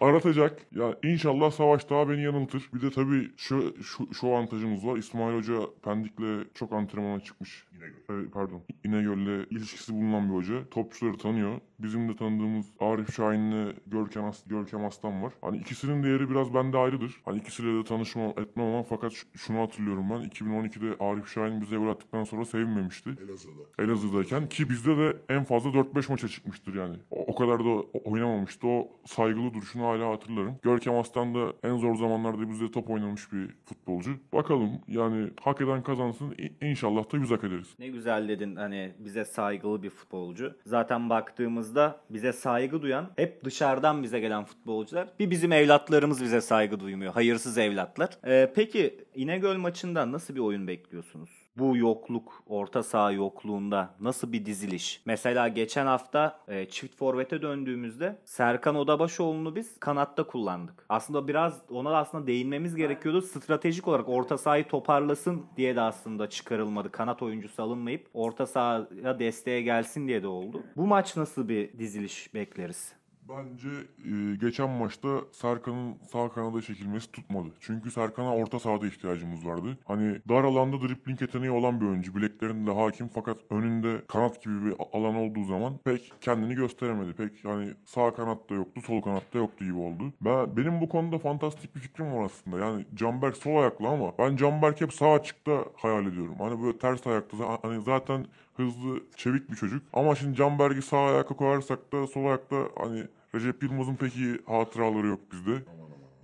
aratacak. 0.00 0.66
Ya 0.74 0.96
inşallah 1.04 1.50
savaş 1.50 1.90
daha 1.90 2.08
beni 2.08 2.22
yanıltır. 2.22 2.70
Bir 2.74 2.80
de 2.82 2.90
tabii 2.90 3.30
şu, 3.36 3.74
şu, 3.82 4.14
şu 4.14 4.28
avantajımız 4.28 4.86
var. 4.86 4.96
İsmail 4.96 5.36
Hoca 5.36 5.54
Pendik'le 5.84 6.54
çok 6.54 6.72
antrenmana 6.72 7.20
çıkmış. 7.44 7.66
İnegöl. 7.76 8.26
E, 8.26 8.30
pardon. 8.30 8.62
İnegöl'le 8.84 9.46
ilişkisi 9.50 9.94
bulunan 9.94 10.28
bir 10.28 10.34
hoca. 10.34 10.68
Topçuları 10.70 11.18
tanıyor. 11.18 11.60
Bizim 11.78 12.08
de 12.08 12.16
tanıdığımız 12.16 12.66
Arif 12.80 13.14
Şahin'le 13.14 13.74
Görkem, 13.86 14.24
As 14.24 14.44
Görkem 14.46 14.84
Aslan 14.84 15.22
var. 15.22 15.32
Hani 15.40 15.56
ikisinin 15.56 16.02
değeri 16.02 16.30
biraz 16.30 16.54
bende 16.54 16.78
ayrıdır. 16.78 17.20
Hani 17.24 17.38
ikisiyle 17.38 17.78
de 17.80 17.84
tanışma 17.84 18.22
etmem 18.22 18.66
ama 18.66 18.82
fakat 18.82 19.12
şunu 19.36 19.60
hatırlıyorum 19.60 20.10
ben. 20.10 20.16
2012'de 20.16 21.04
Arif 21.04 21.28
Şahin 21.28 21.60
bize 21.60 21.76
gol 21.76 21.88
attıktan 21.88 22.24
sonra 22.24 22.44
sevinmemişti. 22.44 23.10
Elazığ'da. 23.24 23.82
Elazığ'dayken 23.84 24.48
ki 24.48 24.70
bizde 24.70 24.96
de 24.96 25.16
en 25.28 25.44
fazla 25.44 25.70
4-5 25.70 26.10
maça 26.10 26.28
çıkmıştır 26.28 26.74
yani. 26.74 26.96
O, 27.10 27.24
o 27.26 27.34
kadar 27.34 27.64
da 27.64 27.80
oynamamıştı. 28.04 28.66
O 28.66 28.88
saygılı 29.06 29.54
duruşunu 29.54 29.86
hala 29.86 30.10
hatırlarım. 30.10 30.56
Görkem 30.62 30.94
Aslan 30.94 31.34
da 31.34 31.52
en 31.62 31.76
zor 31.76 31.94
zamanlarda 31.94 32.48
bizde 32.48 32.70
top 32.70 32.90
oynamış 32.90 33.32
bir 33.32 33.48
futbolcu. 33.66 34.10
Bakalım 34.32 34.70
yani 34.88 35.30
hak 35.40 35.60
eden 35.60 35.82
kazansın. 35.82 36.36
İnşallah 36.60 37.12
da 37.12 37.22
biz 37.22 37.29
hak 37.30 37.44
ederiz. 37.44 37.68
Ne 37.78 37.88
güzel 37.88 38.28
dedin 38.28 38.56
hani 38.56 38.92
bize 38.98 39.24
saygılı 39.24 39.82
bir 39.82 39.90
futbolcu. 39.90 40.56
Zaten 40.66 41.10
baktığımızda 41.10 42.00
bize 42.10 42.32
saygı 42.32 42.82
duyan 42.82 43.06
hep 43.16 43.44
dışarıdan 43.44 44.02
bize 44.02 44.20
gelen 44.20 44.44
futbolcular. 44.44 45.08
Bir 45.18 45.30
bizim 45.30 45.52
evlatlarımız 45.52 46.22
bize 46.22 46.40
saygı 46.40 46.80
duymuyor. 46.80 47.12
Hayırsız 47.12 47.58
evlatlar. 47.58 48.10
Ee, 48.26 48.52
peki 48.54 49.04
İnegöl 49.14 49.56
maçından 49.56 50.12
nasıl 50.12 50.34
bir 50.34 50.40
oyun 50.40 50.68
bekliyorsunuz? 50.68 51.30
Bu 51.60 51.76
yokluk, 51.76 52.42
orta 52.46 52.82
saha 52.82 53.12
yokluğunda 53.12 53.94
nasıl 54.00 54.32
bir 54.32 54.46
diziliş? 54.46 55.02
Mesela 55.06 55.48
geçen 55.48 55.86
hafta 55.86 56.38
e, 56.48 56.68
çift 56.68 56.96
forvete 56.96 57.42
döndüğümüzde 57.42 58.18
Serkan 58.24 58.74
Odabaşoğlu'nu 58.74 59.56
biz 59.56 59.80
kanatta 59.80 60.26
kullandık. 60.26 60.84
Aslında 60.88 61.28
biraz 61.28 61.62
ona 61.70 61.90
da 61.90 61.96
aslında 61.96 62.26
değinmemiz 62.26 62.74
gerekiyordu. 62.74 63.22
Stratejik 63.22 63.88
olarak 63.88 64.08
orta 64.08 64.38
sahayı 64.38 64.68
toparlasın 64.68 65.46
diye 65.56 65.76
de 65.76 65.80
aslında 65.80 66.28
çıkarılmadı. 66.30 66.92
Kanat 66.92 67.22
oyuncusu 67.22 67.62
alınmayıp 67.62 68.06
orta 68.14 68.46
sahaya 68.46 69.18
desteğe 69.18 69.62
gelsin 69.62 70.08
diye 70.08 70.22
de 70.22 70.26
oldu. 70.26 70.62
Bu 70.76 70.86
maç 70.86 71.16
nasıl 71.16 71.48
bir 71.48 71.78
diziliş 71.78 72.34
bekleriz? 72.34 72.99
Bence 73.38 73.68
e, 74.04 74.36
geçen 74.36 74.70
maçta 74.70 75.08
Serkan'ın 75.32 75.96
sağ 76.12 76.28
kanada 76.28 76.62
çekilmesi 76.62 77.12
tutmadı. 77.12 77.48
Çünkü 77.60 77.90
Serkan'a 77.90 78.34
orta 78.36 78.58
sahada 78.58 78.86
ihtiyacımız 78.86 79.46
vardı. 79.46 79.78
Hani 79.84 80.18
dar 80.28 80.44
alanda 80.44 80.80
dribling 80.80 81.20
yeteneği 81.20 81.50
olan 81.50 81.80
bir 81.80 81.86
oyuncu. 81.86 82.14
Bileklerinde 82.14 82.70
hakim 82.70 83.08
fakat 83.08 83.36
önünde 83.50 84.02
kanat 84.08 84.42
gibi 84.42 84.64
bir 84.64 84.74
alan 84.92 85.14
olduğu 85.14 85.44
zaman 85.44 85.78
pek 85.84 86.12
kendini 86.20 86.54
gösteremedi. 86.54 87.12
Pek 87.12 87.44
hani 87.44 87.74
sağ 87.84 88.14
kanatta 88.14 88.54
yoktu, 88.54 88.80
sol 88.86 89.02
kanatta 89.02 89.38
yoktu 89.38 89.64
gibi 89.64 89.78
oldu. 89.78 90.12
Ben, 90.20 90.56
benim 90.56 90.80
bu 90.80 90.88
konuda 90.88 91.18
fantastik 91.18 91.74
bir 91.74 91.80
fikrim 91.80 92.12
var 92.14 92.24
aslında. 92.24 92.58
Yani 92.58 92.84
Canberk 92.94 93.36
sol 93.36 93.56
ayaklı 93.56 93.88
ama 93.88 94.12
ben 94.18 94.36
Canberk 94.36 94.80
hep 94.80 94.92
sağ 94.92 95.12
açıkta 95.12 95.64
hayal 95.76 96.06
ediyorum. 96.06 96.34
Hani 96.38 96.62
böyle 96.62 96.78
ters 96.78 97.06
ayakta 97.06 97.58
hani 97.62 97.82
zaten 97.82 98.26
hızlı, 98.54 99.00
çevik 99.16 99.50
bir 99.50 99.56
çocuk. 99.56 99.82
Ama 99.92 100.14
şimdi 100.14 100.36
Canberk'i 100.36 100.82
sağ 100.82 100.98
ayaka 100.98 101.36
koyarsak 101.36 101.92
da 101.92 102.06
sol 102.06 102.24
ayakta 102.24 102.56
hani 102.78 103.04
Recep 103.34 103.62
Yılmaz'ın 103.62 103.94
pek 103.94 104.16
iyi 104.16 104.38
hatıraları 104.46 105.06
yok 105.06 105.20
bizde. 105.32 105.62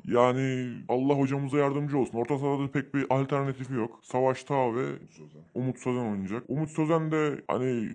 Yani 0.09 0.73
Allah 0.89 1.15
hocamıza 1.15 1.59
yardımcı 1.59 1.99
olsun. 1.99 2.19
Orta 2.19 2.39
sahada 2.39 2.71
pek 2.71 2.95
bir 2.95 3.07
alternatifi 3.11 3.75
yok. 3.75 4.01
Savaş 4.03 4.45
Tağ 4.45 4.75
ve. 4.75 4.87
Umut 5.55 5.79
Sözen 5.79 6.11
oynayacak. 6.11 6.43
Umut 6.49 6.71
Sözen 6.71 7.13
de 7.13 7.45
hani 7.49 7.89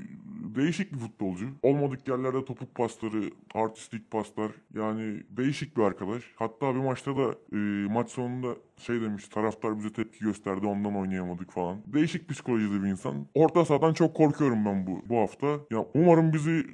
değişik 0.56 0.94
bir 0.94 0.98
futbolcu. 0.98 1.46
Olmadık 1.64 2.08
yerlerde 2.08 2.46
topuk 2.46 2.76
pasları, 2.76 3.32
artistik 3.54 4.12
paslar. 4.12 4.52
Yani 4.74 5.24
değişik 5.30 5.78
bir 5.78 5.82
arkadaş. 5.82 6.24
Hatta 6.36 6.76
bir 6.76 6.80
maçta 6.80 7.18
da 7.18 7.36
e, 7.54 7.58
maç 7.94 8.10
sonunda 8.10 8.56
şey 8.78 9.02
demiş 9.02 9.28
taraftar 9.28 9.78
bize 9.78 9.94
tepki 9.94 10.20
gösterdi 10.20 10.66
ondan 10.66 10.96
oynayamadık 10.96 11.52
falan. 11.52 11.78
Değişik 11.86 12.30
psikolojide 12.30 12.84
bir 12.84 12.88
insan. 12.88 13.28
Orta 13.34 13.66
sahadan 13.66 13.94
çok 13.94 14.16
korkuyorum 14.16 14.66
ben 14.66 14.88
bu 14.88 15.02
bu 15.10 15.18
hafta. 15.18 15.48
Ya 15.72 15.86
umarım 15.94 16.34
bizi 16.34 16.66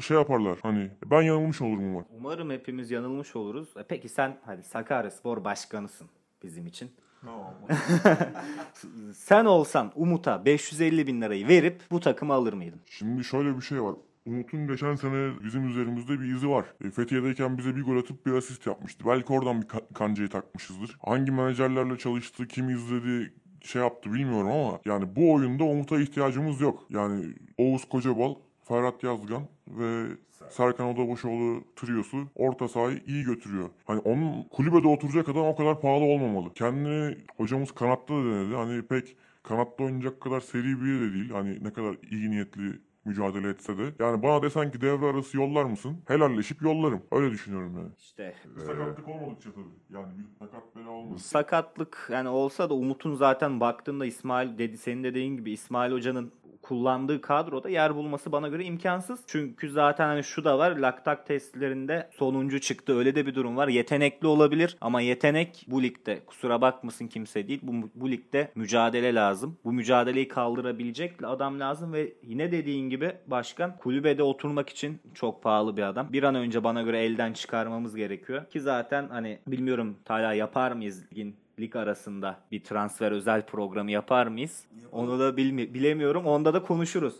şey 0.00 0.16
yaparlar. 0.16 0.58
Hani 0.62 0.90
ben 1.06 1.22
yanılmış 1.22 1.62
olurum 1.62 1.84
umarım. 1.84 2.06
Umarım 2.18 2.50
hepimiz 2.50 2.90
yanılmış 2.90 3.36
oluruz. 3.36 3.76
E 3.76 3.82
Peki 3.88 4.08
sen 4.08 4.36
hadi 4.44 4.62
Sakaryaspor 4.86 5.44
başkanısın 5.44 6.08
bizim 6.42 6.66
için. 6.66 6.90
Sen 9.14 9.44
olsan 9.44 9.92
Umut'a 9.94 10.44
550 10.44 11.06
bin 11.06 11.22
lirayı 11.22 11.48
verip 11.48 11.82
bu 11.90 12.00
takımı 12.00 12.32
alır 12.32 12.52
mıydın? 12.52 12.80
Şimdi 12.86 13.24
şöyle 13.24 13.56
bir 13.56 13.62
şey 13.62 13.82
var. 13.82 13.94
Umut'un 14.26 14.66
geçen 14.68 14.94
sene 14.94 15.32
bizim 15.44 15.68
üzerimizde 15.68 16.20
bir 16.20 16.34
izi 16.34 16.48
var. 16.48 16.64
E, 16.84 16.90
Fethiye'deyken 16.90 17.58
bize 17.58 17.76
bir 17.76 17.82
gol 17.82 17.96
atıp 17.96 18.26
bir 18.26 18.32
asist 18.32 18.66
yapmıştı. 18.66 19.04
Belki 19.06 19.32
oradan 19.32 19.62
bir 19.62 19.66
ka- 19.66 19.94
kancayı 19.94 20.28
takmışızdır. 20.28 20.96
Hangi 21.06 21.32
menajerlerle 21.32 21.98
çalıştı, 21.98 22.48
kim 22.48 22.68
izledi, 22.70 23.34
şey 23.62 23.82
yaptı 23.82 24.12
bilmiyorum 24.12 24.50
ama 24.50 24.80
yani 24.84 25.16
bu 25.16 25.32
oyunda 25.32 25.64
Umut'a 25.64 26.00
ihtiyacımız 26.00 26.60
yok. 26.60 26.86
Yani 26.90 27.34
Oğuz 27.58 27.88
Kocabal, 27.88 28.34
Ferhat 28.64 29.02
Yazgan 29.02 29.42
ve 29.68 30.06
Serkan 30.50 30.86
Odaboşoğlu 30.86 31.64
triosu 31.76 32.16
orta 32.34 32.68
sahayı 32.68 33.02
iyi 33.06 33.24
götürüyor. 33.24 33.70
Hani 33.84 34.00
onun 34.00 34.42
kulübede 34.42 34.88
oturacak 34.88 35.28
adam 35.28 35.46
o 35.46 35.56
kadar 35.56 35.80
pahalı 35.80 36.04
olmamalı. 36.04 36.52
Kendini 36.54 37.16
hocamız 37.36 37.72
kanatta 37.72 38.14
da 38.14 38.24
denedi. 38.24 38.54
Hani 38.54 38.82
pek 38.82 39.16
kanatta 39.42 39.84
oynayacak 39.84 40.20
kadar 40.20 40.40
seri 40.40 40.80
biri 40.80 41.00
de 41.00 41.14
değil. 41.14 41.30
Hani 41.30 41.64
ne 41.64 41.72
kadar 41.72 41.96
iyi 42.10 42.30
niyetli 42.30 42.80
mücadele 43.04 43.48
etse 43.48 43.78
de. 43.78 43.92
Yani 43.98 44.22
bana 44.22 44.42
desen 44.42 44.72
ki 44.72 44.80
devre 44.80 45.06
arası 45.06 45.36
yollar 45.36 45.64
mısın? 45.64 45.98
Helalleşip 46.08 46.62
yollarım. 46.62 47.02
Öyle 47.12 47.30
düşünüyorum 47.30 47.72
yani. 47.76 47.88
İşte 47.98 48.34
Sakatlık 48.66 49.08
olmadıkça 49.08 49.50
tabii. 49.52 49.64
Yani 49.98 50.06
bir 50.18 50.38
sakat 50.38 50.76
bela 50.76 50.90
olmaz. 50.90 51.22
sakatlık 51.22 52.08
yani 52.12 52.28
olsa 52.28 52.70
da 52.70 52.74
Umut'un 52.74 53.14
zaten 53.14 53.60
baktığında 53.60 54.06
İsmail 54.06 54.58
dedi 54.58 54.78
senin 54.78 55.04
dediğin 55.04 55.36
gibi 55.36 55.52
İsmail 55.52 55.92
Hoca'nın 55.92 56.32
kullandığı 56.68 57.20
kadroda 57.20 57.68
yer 57.68 57.94
bulması 57.94 58.32
bana 58.32 58.48
göre 58.48 58.64
imkansız. 58.64 59.20
Çünkü 59.26 59.70
zaten 59.70 60.06
hani 60.06 60.24
şu 60.24 60.44
da 60.44 60.58
var 60.58 60.76
laktak 60.76 61.26
testlerinde 61.26 62.10
sonuncu 62.12 62.60
çıktı. 62.60 62.98
Öyle 62.98 63.14
de 63.14 63.26
bir 63.26 63.34
durum 63.34 63.56
var. 63.56 63.68
Yetenekli 63.68 64.26
olabilir 64.26 64.76
ama 64.80 65.00
yetenek 65.00 65.66
bu 65.68 65.82
ligde 65.82 66.20
kusura 66.26 66.60
bakmasın 66.60 67.06
kimse 67.06 67.48
değil. 67.48 67.60
Bu, 67.62 67.90
bu 67.94 68.10
ligde 68.10 68.50
mücadele 68.54 69.14
lazım. 69.14 69.58
Bu 69.64 69.72
mücadeleyi 69.72 70.28
kaldırabilecek 70.28 71.24
adam 71.24 71.60
lazım 71.60 71.92
ve 71.92 72.12
yine 72.22 72.52
dediğin 72.52 72.90
gibi 72.90 73.12
başkan 73.26 73.76
kulübede 73.76 74.22
oturmak 74.22 74.68
için 74.68 75.00
çok 75.14 75.42
pahalı 75.42 75.76
bir 75.76 75.82
adam. 75.82 76.12
Bir 76.12 76.22
an 76.22 76.34
önce 76.34 76.64
bana 76.64 76.82
göre 76.82 77.04
elden 77.04 77.32
çıkarmamız 77.32 77.96
gerekiyor. 77.96 78.44
Ki 78.50 78.60
zaten 78.60 79.08
hani 79.08 79.38
bilmiyorum 79.46 79.96
hala 80.08 80.32
yapar 80.32 80.72
mıyız 80.72 81.04
ligin 81.12 81.36
lig 81.60 81.76
arasında 81.76 82.36
bir 82.52 82.64
transfer 82.64 83.12
özel 83.12 83.46
programı 83.46 83.90
yapar 83.90 84.26
mıyız? 84.26 84.64
Onu 84.92 85.18
da 85.18 85.36
bilmi- 85.36 85.74
bilemiyorum. 85.74 86.26
Onda 86.26 86.54
da 86.54 86.62
konuşuruz. 86.62 87.14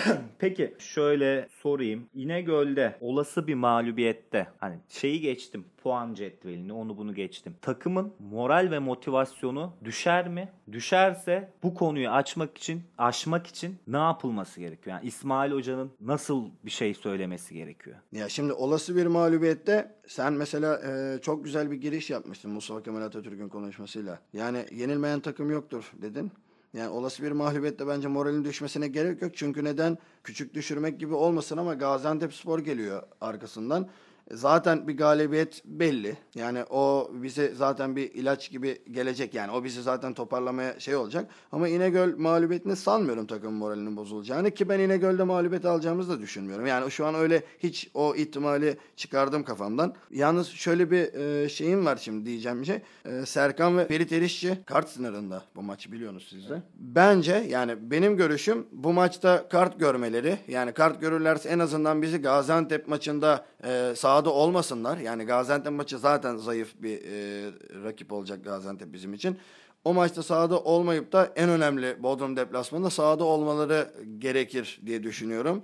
Peki 0.38 0.74
şöyle 0.78 1.48
sorayım. 1.62 2.06
İnegöl'de 2.14 2.96
olası 3.00 3.46
bir 3.46 3.54
mağlubiyette 3.54 4.46
hani 4.58 4.76
şeyi 4.88 5.20
geçtim. 5.20 5.64
Puan 5.82 6.14
cetvelini 6.14 6.72
onu 6.72 6.96
bunu 6.96 7.14
geçtim. 7.14 7.56
Takımın 7.62 8.12
moral 8.30 8.68
ve 8.70 8.78
motivasyonu 8.78 9.72
düşer 9.84 10.28
mi? 10.28 10.48
Düşerse 10.72 11.52
bu 11.62 11.74
konuyu 11.74 12.10
açmak 12.10 12.58
için, 12.58 12.82
aşmak 12.98 13.46
için 13.46 13.76
ne 13.86 13.96
yapılması 13.96 14.60
gerekiyor? 14.60 14.96
Yani 14.96 15.06
İsmail 15.06 15.52
Hoca'nın 15.52 15.90
nasıl 16.00 16.48
bir 16.64 16.70
şey 16.70 16.94
söylemesi 16.94 17.54
gerekiyor? 17.54 17.96
Ya 18.12 18.28
şimdi 18.28 18.52
olası 18.52 18.96
bir 18.96 19.06
mağlubiyette 19.06 19.94
sen 20.06 20.32
mesela 20.32 20.80
e, 20.80 21.20
çok 21.20 21.44
güzel 21.44 21.70
bir 21.70 21.76
giriş 21.76 22.10
yapmıştın 22.10 22.50
Mustafa 22.50 22.82
Kemal 22.82 23.02
Atatürk'ün 23.02 23.48
konuşmasıyla. 23.48 24.18
Yani 24.32 24.64
yenilmeyen 24.72 25.20
takım 25.20 25.50
yoktur 25.50 25.92
dedin. 26.02 26.32
Yani 26.74 26.88
olası 26.88 27.22
bir 27.22 27.32
mağlubiyette 27.32 27.86
bence 27.86 28.08
moralin 28.08 28.44
düşmesine 28.44 28.88
gerek 28.88 29.22
yok. 29.22 29.36
Çünkü 29.36 29.64
neden? 29.64 29.98
Küçük 30.24 30.54
düşürmek 30.54 31.00
gibi 31.00 31.14
olmasın 31.14 31.56
ama 31.56 31.74
Gaziantep 31.74 32.34
Spor 32.34 32.58
geliyor 32.58 33.02
arkasından. 33.20 33.88
Zaten 34.30 34.88
bir 34.88 34.96
galibiyet 34.96 35.62
belli. 35.64 36.16
Yani 36.34 36.64
o 36.70 37.10
bize 37.12 37.54
zaten 37.54 37.96
bir 37.96 38.14
ilaç 38.14 38.50
gibi 38.50 38.78
gelecek 38.90 39.34
yani. 39.34 39.52
O 39.52 39.64
bizi 39.64 39.82
zaten 39.82 40.14
toparlamaya 40.14 40.80
şey 40.80 40.96
olacak. 40.96 41.30
Ama 41.52 41.68
İnegöl 41.68 42.18
mağlubiyetini 42.18 42.76
sanmıyorum 42.76 43.26
takım 43.26 43.54
moralinin 43.54 43.96
bozulacağını 43.96 44.50
ki 44.50 44.68
ben 44.68 44.78
İnegöl'de 44.78 45.22
mağlubiyet 45.22 45.64
alacağımızı 45.64 46.10
da 46.10 46.20
düşünmüyorum. 46.20 46.66
Yani 46.66 46.90
şu 46.90 47.06
an 47.06 47.14
öyle 47.14 47.42
hiç 47.58 47.90
o 47.94 48.14
ihtimali 48.14 48.76
çıkardım 48.96 49.44
kafamdan. 49.44 49.94
Yalnız 50.10 50.48
şöyle 50.48 50.90
bir 50.90 51.14
e, 51.14 51.48
şeyim 51.48 51.86
var 51.86 51.96
şimdi 51.96 52.26
diyeceğim 52.26 52.60
bir 52.60 52.66
şey. 52.66 52.78
E, 53.04 53.26
Serkan 53.26 53.78
ve 53.78 53.86
Ferit 53.86 54.12
Erişçi 54.12 54.58
kart 54.66 54.88
sınırında 54.88 55.42
bu 55.56 55.62
maçı 55.62 55.92
biliyorsunuz 55.92 56.26
siz 56.30 56.50
de. 56.50 56.62
Bence 56.74 57.46
yani 57.48 57.90
benim 57.90 58.16
görüşüm 58.16 58.66
bu 58.72 58.92
maçta 58.92 59.48
kart 59.48 59.80
görmeleri 59.80 60.38
yani 60.48 60.72
kart 60.72 61.00
görürlerse 61.00 61.48
en 61.48 61.58
azından 61.58 62.02
bizi 62.02 62.18
Gaziantep 62.18 62.88
maçında 62.88 63.46
e, 63.64 63.92
sahada 64.16 64.30
olmasınlar. 64.30 64.98
Yani 64.98 65.24
Gaziantep 65.24 65.72
maçı 65.72 65.98
zaten 65.98 66.36
zayıf 66.36 66.74
bir 66.82 66.98
e, 66.98 67.50
rakip 67.84 68.12
olacak 68.12 68.44
Gaziantep 68.44 68.92
bizim 68.92 69.14
için. 69.14 69.36
O 69.84 69.94
maçta 69.94 70.22
sahada 70.22 70.60
olmayıp 70.60 71.12
da 71.12 71.32
en 71.36 71.48
önemli 71.48 72.02
Bodrum 72.02 72.36
deplasmanında 72.36 72.90
sahada 72.90 73.24
olmaları 73.24 73.88
gerekir 74.18 74.80
diye 74.86 75.02
düşünüyorum. 75.02 75.62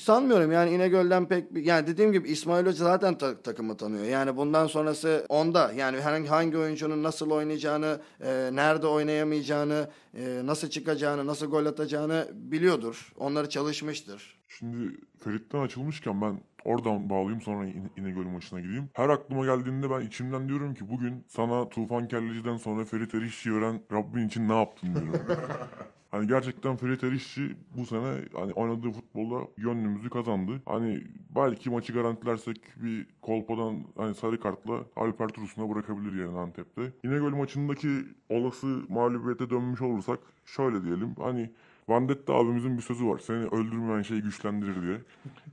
Sanmıyorum 0.00 0.52
yani 0.52 0.70
İnegöl'den 0.70 1.28
pek 1.28 1.54
bir- 1.54 1.64
yani 1.64 1.86
dediğim 1.86 2.12
gibi 2.12 2.28
İsmail 2.28 2.66
Hoca 2.66 2.84
zaten 2.84 3.18
ta- 3.18 3.42
takımı 3.42 3.76
tanıyor. 3.76 4.04
Yani 4.04 4.36
bundan 4.36 4.66
sonrası 4.66 5.26
onda. 5.28 5.72
Yani 5.72 6.00
hangi 6.00 6.28
hangi 6.28 6.58
oyuncunun 6.58 7.02
nasıl 7.02 7.30
oynayacağını, 7.30 8.00
e, 8.20 8.50
nerede 8.52 8.86
oynayamayacağını, 8.86 9.88
e, 10.14 10.40
nasıl 10.44 10.68
çıkacağını, 10.70 11.26
nasıl 11.26 11.46
gol 11.46 11.66
atacağını 11.66 12.28
biliyordur. 12.34 13.12
Onları 13.18 13.48
çalışmıştır. 13.48 14.36
Şimdi 14.48 14.96
Ferit'ten 15.24 15.58
açılmışken 15.60 16.20
ben 16.22 16.40
oradan 16.64 17.10
bağlayayım 17.10 17.40
sonra 17.40 17.66
İne- 17.66 17.90
İnegöl 17.96 18.26
maçına 18.26 18.60
gideyim. 18.60 18.88
Her 18.92 19.08
aklıma 19.08 19.44
geldiğinde 19.44 19.90
ben 19.90 20.00
içimden 20.00 20.48
diyorum 20.48 20.74
ki 20.74 20.88
bugün 20.88 21.24
sana 21.28 21.68
Tufan 21.68 22.08
Kelleci'den 22.08 22.56
sonra 22.56 22.84
Ferit 22.84 23.14
Erişçi'yi 23.14 23.54
öğren 23.54 23.80
Rabbin 23.92 24.26
için 24.28 24.48
ne 24.48 24.58
yaptın 24.58 24.94
diyorum. 24.94 25.20
Hani 26.10 26.26
gerçekten 26.28 26.76
Ferit 26.76 27.04
Erişçi 27.04 27.56
bu 27.76 27.86
sene 27.86 28.14
hani 28.34 28.52
oynadığı 28.52 28.90
futbolda 28.92 29.46
gönlümüzü 29.56 30.10
kazandı. 30.10 30.62
Hani 30.66 31.04
belki 31.36 31.70
maçı 31.70 31.92
garantilersek 31.92 32.56
bir 32.76 33.06
kolpadan 33.22 33.84
hani 33.96 34.14
sarı 34.14 34.40
kartla 34.40 34.74
Alper 34.96 35.28
Tursun'a 35.28 35.74
bırakabilir 35.74 36.12
yerine 36.18 36.38
Antep'te. 36.38 36.82
İnegöl 37.04 37.30
maçındaki 37.34 37.88
olası 38.28 38.66
mağlubiyete 38.88 39.50
dönmüş 39.50 39.82
olursak 39.82 40.18
şöyle 40.44 40.84
diyelim. 40.84 41.14
Hani 41.18 41.50
Vandetta 41.88 42.34
abimizin 42.34 42.76
bir 42.76 42.82
sözü 42.82 43.06
var. 43.06 43.18
Seni 43.18 43.44
öldürmeyen 43.44 44.02
şey 44.02 44.18
güçlendirir 44.18 44.82
diye. 44.82 44.98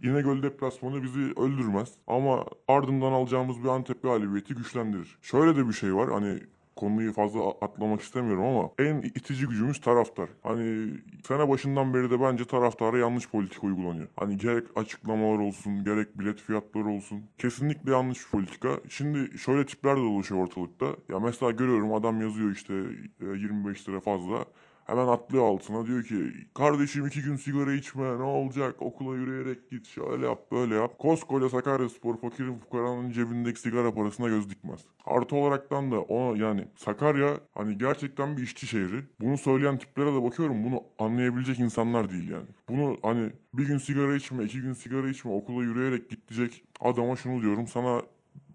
İnegöl 0.11 0.43
deplasmanı 0.43 1.03
bizi 1.03 1.19
öldürmez. 1.19 1.93
Ama 2.07 2.45
ardından 2.67 3.11
alacağımız 3.11 3.63
bir 3.63 3.67
Antep 3.67 4.03
galibiyeti 4.03 4.53
güçlendirir. 4.53 5.17
Şöyle 5.21 5.55
de 5.55 5.67
bir 5.67 5.73
şey 5.73 5.95
var. 5.95 6.11
Hani 6.11 6.39
konuyu 6.75 7.13
fazla 7.13 7.49
atlamak 7.61 8.01
istemiyorum 8.01 8.43
ama 8.43 8.69
en 8.79 9.01
itici 9.01 9.47
gücümüz 9.47 9.81
taraftar. 9.81 10.29
Hani 10.43 10.89
sene 11.27 11.49
başından 11.49 11.93
beri 11.93 12.11
de 12.11 12.21
bence 12.21 12.45
taraftara 12.45 12.97
yanlış 12.97 13.29
politika 13.29 13.67
uygulanıyor. 13.67 14.07
Hani 14.15 14.37
gerek 14.37 14.67
açıklamalar 14.75 15.39
olsun, 15.39 15.83
gerek 15.83 16.19
bilet 16.19 16.41
fiyatları 16.41 16.87
olsun. 16.87 17.23
Kesinlikle 17.37 17.91
yanlış 17.91 18.19
bir 18.19 18.31
politika. 18.31 18.69
Şimdi 18.89 19.37
şöyle 19.37 19.65
tipler 19.65 19.95
de 19.97 20.01
dolaşıyor 20.01 20.41
ortalıkta. 20.43 20.85
Ya 21.09 21.19
mesela 21.19 21.51
görüyorum 21.51 21.93
adam 21.93 22.21
yazıyor 22.21 22.51
işte 22.51 22.73
e, 23.21 23.25
25 23.25 23.89
lira 23.89 23.99
fazla. 23.99 24.45
Hemen 24.91 25.07
atlıyor 25.07 25.43
altına 25.43 25.85
diyor 25.85 26.03
ki 26.03 26.33
kardeşim 26.53 27.07
iki 27.07 27.21
gün 27.21 27.35
sigara 27.35 27.73
içme 27.73 28.17
ne 28.19 28.23
olacak 28.23 28.81
okula 28.81 29.15
yürüyerek 29.15 29.69
git 29.69 29.87
şöyle 29.87 30.25
yap 30.25 30.51
böyle 30.51 30.75
yap. 30.75 30.99
Koskoca 30.99 31.49
Sakaryaspor 31.49 32.17
fakirin 32.17 32.57
fukaranın 32.59 33.11
cebindeki 33.11 33.59
sigara 33.59 33.93
parasına 33.93 34.27
göz 34.27 34.49
dikmez. 34.49 34.79
Artı 35.05 35.35
olaraktan 35.35 35.91
da 35.91 36.01
o 36.01 36.35
yani 36.35 36.67
Sakarya 36.75 37.39
hani 37.53 37.77
gerçekten 37.77 38.37
bir 38.37 38.43
işçi 38.43 38.67
şehri. 38.67 39.03
Bunu 39.21 39.37
söyleyen 39.37 39.77
tiplere 39.77 40.13
de 40.13 40.23
bakıyorum 40.23 40.63
bunu 40.63 40.83
anlayabilecek 40.99 41.59
insanlar 41.59 42.09
değil 42.09 42.29
yani. 42.29 42.47
Bunu 42.69 42.97
hani 43.01 43.29
bir 43.53 43.67
gün 43.67 43.77
sigara 43.77 44.15
içme 44.15 44.43
iki 44.43 44.61
gün 44.61 44.73
sigara 44.73 45.09
içme 45.09 45.31
okula 45.31 45.63
yürüyerek 45.63 46.09
git 46.09 46.29
diyecek 46.29 46.63
adama 46.79 47.15
şunu 47.15 47.41
diyorum 47.41 47.67
sana 47.67 48.01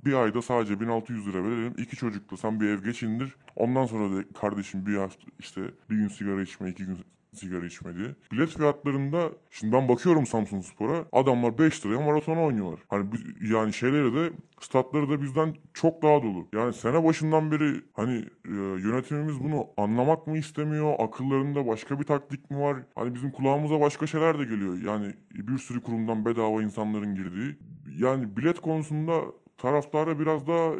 bir 0.06 0.12
ayda 0.12 0.42
sadece 0.42 0.80
1600 0.80 1.26
lira 1.26 1.44
verelim. 1.44 1.74
İki 1.78 1.96
çocukla 1.96 2.36
sen 2.36 2.60
bir 2.60 2.68
ev 2.68 2.84
geçindir. 2.84 3.36
Ondan 3.56 3.86
sonra 3.86 4.16
da 4.16 4.24
kardeşim 4.40 4.86
bir 4.86 4.96
hafta 4.96 5.26
işte 5.38 5.60
bir 5.90 5.96
gün 5.96 6.08
sigara 6.08 6.42
içme, 6.42 6.70
iki 6.70 6.86
gün 6.86 6.98
sigara 7.36 7.66
içme 7.66 7.96
diye. 7.96 8.08
Bilet 8.32 8.48
fiyatlarında 8.48 9.30
şimdi 9.50 9.72
ben 9.72 9.88
bakıyorum 9.88 10.26
Samsun 10.26 10.60
Spor'a 10.60 11.04
adamlar 11.12 11.58
5 11.58 11.86
liraya 11.86 12.00
maraton 12.00 12.36
oynuyorlar. 12.36 12.80
Hani 12.88 13.06
yani 13.50 13.72
şeyleri 13.72 14.14
de 14.14 14.32
statları 14.60 15.10
da 15.10 15.22
bizden 15.22 15.54
çok 15.74 16.02
daha 16.02 16.22
dolu. 16.22 16.48
Yani 16.52 16.72
sene 16.72 17.04
başından 17.04 17.50
beri 17.50 17.80
hani 17.92 18.16
e, 18.44 18.52
yönetimimiz 18.82 19.40
bunu 19.44 19.66
anlamak 19.76 20.26
mı 20.26 20.38
istemiyor? 20.38 20.94
Akıllarında 20.98 21.66
başka 21.66 22.00
bir 22.00 22.04
taktik 22.04 22.50
mi 22.50 22.60
var? 22.60 22.76
Hani 22.94 23.14
bizim 23.14 23.30
kulağımıza 23.30 23.80
başka 23.80 24.06
şeyler 24.06 24.38
de 24.38 24.44
geliyor. 24.44 24.82
Yani 24.82 25.14
bir 25.34 25.58
sürü 25.58 25.82
kurumdan 25.82 26.24
bedava 26.24 26.62
insanların 26.62 27.14
girdiği. 27.14 27.56
Yani 27.98 28.36
bilet 28.36 28.60
konusunda 28.60 29.20
taraftara 29.58 30.18
biraz 30.18 30.46
daha 30.46 30.72